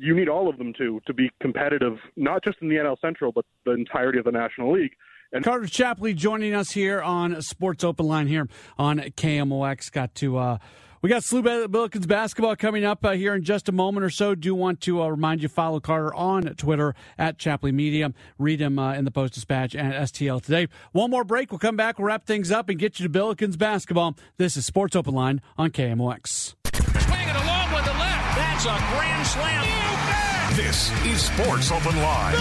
You 0.00 0.14
need 0.14 0.28
all 0.28 0.48
of 0.48 0.58
them 0.58 0.72
to 0.78 1.00
to 1.06 1.12
be 1.12 1.30
competitive, 1.40 1.98
not 2.16 2.42
just 2.42 2.58
in 2.62 2.68
the 2.68 2.76
NL 2.76 2.96
Central, 3.00 3.32
but 3.32 3.44
the 3.64 3.72
entirety 3.72 4.18
of 4.18 4.24
the 4.24 4.32
National 4.32 4.72
League. 4.72 4.92
And 5.32 5.44
Carter 5.44 5.66
Chapley 5.66 6.14
joining 6.14 6.54
us 6.54 6.72
here 6.72 7.00
on 7.00 7.40
Sports 7.42 7.84
Open 7.84 8.06
Line 8.06 8.26
here 8.26 8.48
on 8.78 8.98
KMOX. 8.98 9.92
Got 9.92 10.14
to. 10.16 10.38
Uh, 10.38 10.58
we 11.02 11.08
got 11.08 11.22
SLU 11.22 11.66
Billikens 11.68 12.06
basketball 12.06 12.56
coming 12.56 12.84
up 12.84 13.04
uh, 13.04 13.12
here 13.12 13.34
in 13.34 13.42
just 13.42 13.70
a 13.70 13.72
moment 13.72 14.04
or 14.04 14.10
so. 14.10 14.34
Do 14.34 14.54
want 14.54 14.82
to 14.82 15.02
uh, 15.02 15.08
remind 15.08 15.42
you 15.42 15.48
follow 15.48 15.80
Carter 15.80 16.12
on 16.14 16.42
Twitter 16.56 16.94
at 17.16 17.38
Chapley 17.38 17.72
Media. 17.72 18.12
Read 18.38 18.60
him 18.60 18.78
uh, 18.78 18.92
in 18.94 19.06
the 19.06 19.10
Post 19.10 19.34
Dispatch 19.34 19.74
and 19.74 19.94
STL 19.94 20.42
today. 20.42 20.68
One 20.92 21.10
more 21.10 21.24
break. 21.24 21.52
We'll 21.52 21.58
come 21.58 21.76
back. 21.76 21.98
We'll 21.98 22.08
wrap 22.08 22.26
things 22.26 22.50
up 22.50 22.68
and 22.68 22.78
get 22.78 23.00
you 23.00 23.08
to 23.08 23.18
Billikens 23.18 23.56
basketball. 23.56 24.14
This 24.36 24.58
is 24.58 24.66
Sports 24.66 24.94
Open 24.94 25.14
Line 25.14 25.40
on 25.56 25.70
KMOX. 25.70 26.54
That's 28.62 28.82
a 28.82 28.94
grand 28.94 29.26
slam. 29.26 30.54
This 30.54 30.90
is 31.06 31.22
Sports 31.22 31.72
Open 31.72 31.96
Line 31.96 32.36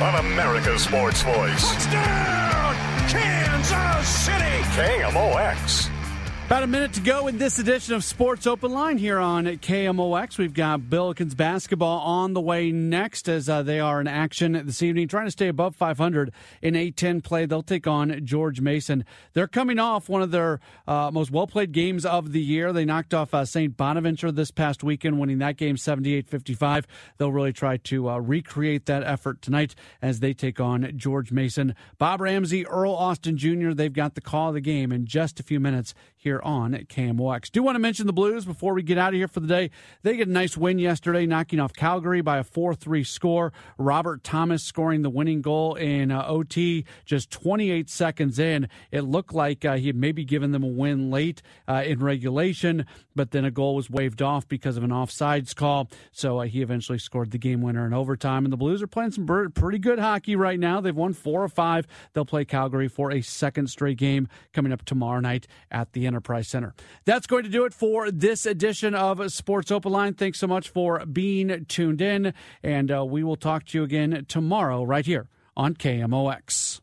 on 0.00 0.24
America's 0.24 0.84
Sports 0.84 1.22
Voice. 1.22 1.72
Touchdown, 1.72 2.74
Kansas 3.08 4.08
City. 4.08 4.62
KMOX. 4.76 6.01
About 6.46 6.64
a 6.64 6.66
minute 6.66 6.92
to 6.94 7.00
go 7.00 7.28
in 7.28 7.38
this 7.38 7.58
edition 7.58 7.94
of 7.94 8.04
Sports 8.04 8.46
Open 8.46 8.72
Line 8.72 8.98
here 8.98 9.18
on 9.18 9.46
KMOX. 9.46 10.36
We've 10.36 10.52
got 10.52 10.80
Billikens 10.80 11.34
basketball 11.34 12.00
on 12.00 12.34
the 12.34 12.42
way 12.42 12.70
next 12.70 13.26
as 13.26 13.48
uh, 13.48 13.62
they 13.62 13.80
are 13.80 14.02
in 14.02 14.06
action 14.06 14.52
this 14.52 14.82
evening, 14.82 15.08
trying 15.08 15.24
to 15.24 15.30
stay 15.30 15.48
above 15.48 15.74
500 15.74 16.30
in 16.60 16.74
A10 16.74 17.24
play. 17.24 17.46
They'll 17.46 17.62
take 17.62 17.86
on 17.86 18.26
George 18.26 18.60
Mason. 18.60 19.06
They're 19.32 19.48
coming 19.48 19.78
off 19.78 20.10
one 20.10 20.20
of 20.20 20.30
their 20.30 20.60
uh, 20.86 21.10
most 21.10 21.30
well 21.30 21.46
played 21.46 21.72
games 21.72 22.04
of 22.04 22.32
the 22.32 22.42
year. 22.42 22.70
They 22.74 22.84
knocked 22.84 23.14
off 23.14 23.32
uh, 23.32 23.46
St. 23.46 23.74
Bonaventure 23.74 24.30
this 24.30 24.50
past 24.50 24.84
weekend, 24.84 25.18
winning 25.18 25.38
that 25.38 25.56
game 25.56 25.78
78 25.78 26.28
55. 26.28 26.86
They'll 27.16 27.32
really 27.32 27.54
try 27.54 27.78
to 27.78 28.10
uh, 28.10 28.18
recreate 28.18 28.84
that 28.86 29.04
effort 29.04 29.40
tonight 29.40 29.74
as 30.02 30.20
they 30.20 30.34
take 30.34 30.60
on 30.60 30.92
George 30.96 31.32
Mason. 31.32 31.74
Bob 31.96 32.20
Ramsey, 32.20 32.66
Earl 32.66 32.92
Austin 32.92 33.38
Jr., 33.38 33.70
they've 33.70 33.92
got 33.92 34.16
the 34.16 34.20
call 34.20 34.48
of 34.48 34.54
the 34.54 34.60
game 34.60 34.92
in 34.92 35.06
just 35.06 35.40
a 35.40 35.42
few 35.42 35.58
minutes 35.58 35.94
here 36.22 36.40
on 36.44 36.72
at 36.72 36.86
KMOX. 36.86 37.50
Do 37.50 37.64
want 37.64 37.74
to 37.74 37.80
mention 37.80 38.06
the 38.06 38.12
Blues 38.12 38.44
before 38.44 38.74
we 38.74 38.84
get 38.84 38.96
out 38.96 39.08
of 39.08 39.14
here 39.14 39.26
for 39.26 39.40
the 39.40 39.48
day. 39.48 39.70
They 40.02 40.16
get 40.16 40.28
a 40.28 40.30
nice 40.30 40.56
win 40.56 40.78
yesterday, 40.78 41.26
knocking 41.26 41.58
off 41.58 41.72
Calgary 41.72 42.20
by 42.20 42.38
a 42.38 42.44
4 42.44 42.76
3 42.76 43.02
score. 43.02 43.52
Robert 43.76 44.22
Thomas 44.22 44.62
scoring 44.62 45.02
the 45.02 45.10
winning 45.10 45.42
goal 45.42 45.74
in 45.74 46.12
uh, 46.12 46.24
OT 46.24 46.84
just 47.04 47.32
28 47.32 47.90
seconds 47.90 48.38
in. 48.38 48.68
It 48.92 49.00
looked 49.00 49.34
like 49.34 49.64
uh, 49.64 49.74
he 49.76 49.88
had 49.88 49.96
maybe 49.96 50.24
given 50.24 50.52
them 50.52 50.62
a 50.62 50.68
win 50.68 51.10
late 51.10 51.42
uh, 51.66 51.82
in 51.84 51.98
regulation, 51.98 52.86
but 53.16 53.32
then 53.32 53.44
a 53.44 53.50
goal 53.50 53.74
was 53.74 53.90
waved 53.90 54.22
off 54.22 54.46
because 54.46 54.76
of 54.76 54.84
an 54.84 54.90
offsides 54.90 55.56
call. 55.56 55.90
So 56.12 56.38
uh, 56.38 56.44
he 56.44 56.62
eventually 56.62 56.98
scored 56.98 57.32
the 57.32 57.38
game 57.38 57.62
winner 57.62 57.84
in 57.84 57.92
overtime. 57.92 58.44
And 58.44 58.52
the 58.52 58.56
Blues 58.56 58.80
are 58.80 58.86
playing 58.86 59.10
some 59.10 59.26
pretty 59.26 59.78
good 59.78 59.98
hockey 59.98 60.36
right 60.36 60.60
now. 60.60 60.80
They've 60.80 60.94
won 60.94 61.14
four 61.14 61.42
or 61.42 61.48
five. 61.48 61.88
They'll 62.12 62.24
play 62.24 62.44
Calgary 62.44 62.86
for 62.86 63.10
a 63.10 63.22
second 63.22 63.68
straight 63.68 63.98
game 63.98 64.28
coming 64.52 64.72
up 64.72 64.84
tomorrow 64.84 65.18
night 65.18 65.48
at 65.72 65.92
the. 65.92 66.11
Enterprise 66.12 66.48
Center. 66.48 66.74
That's 67.04 67.26
going 67.26 67.44
to 67.44 67.48
do 67.48 67.64
it 67.64 67.74
for 67.74 68.10
this 68.10 68.46
edition 68.46 68.94
of 68.94 69.32
Sports 69.32 69.70
Open 69.70 69.92
Line. 69.92 70.14
Thanks 70.14 70.38
so 70.38 70.46
much 70.46 70.68
for 70.68 71.04
being 71.06 71.64
tuned 71.66 72.00
in, 72.00 72.34
and 72.62 72.90
uh, 72.90 73.04
we 73.04 73.22
will 73.22 73.36
talk 73.36 73.64
to 73.66 73.78
you 73.78 73.84
again 73.84 74.24
tomorrow 74.28 74.82
right 74.82 75.06
here 75.06 75.28
on 75.56 75.74
KMOX. 75.74 76.80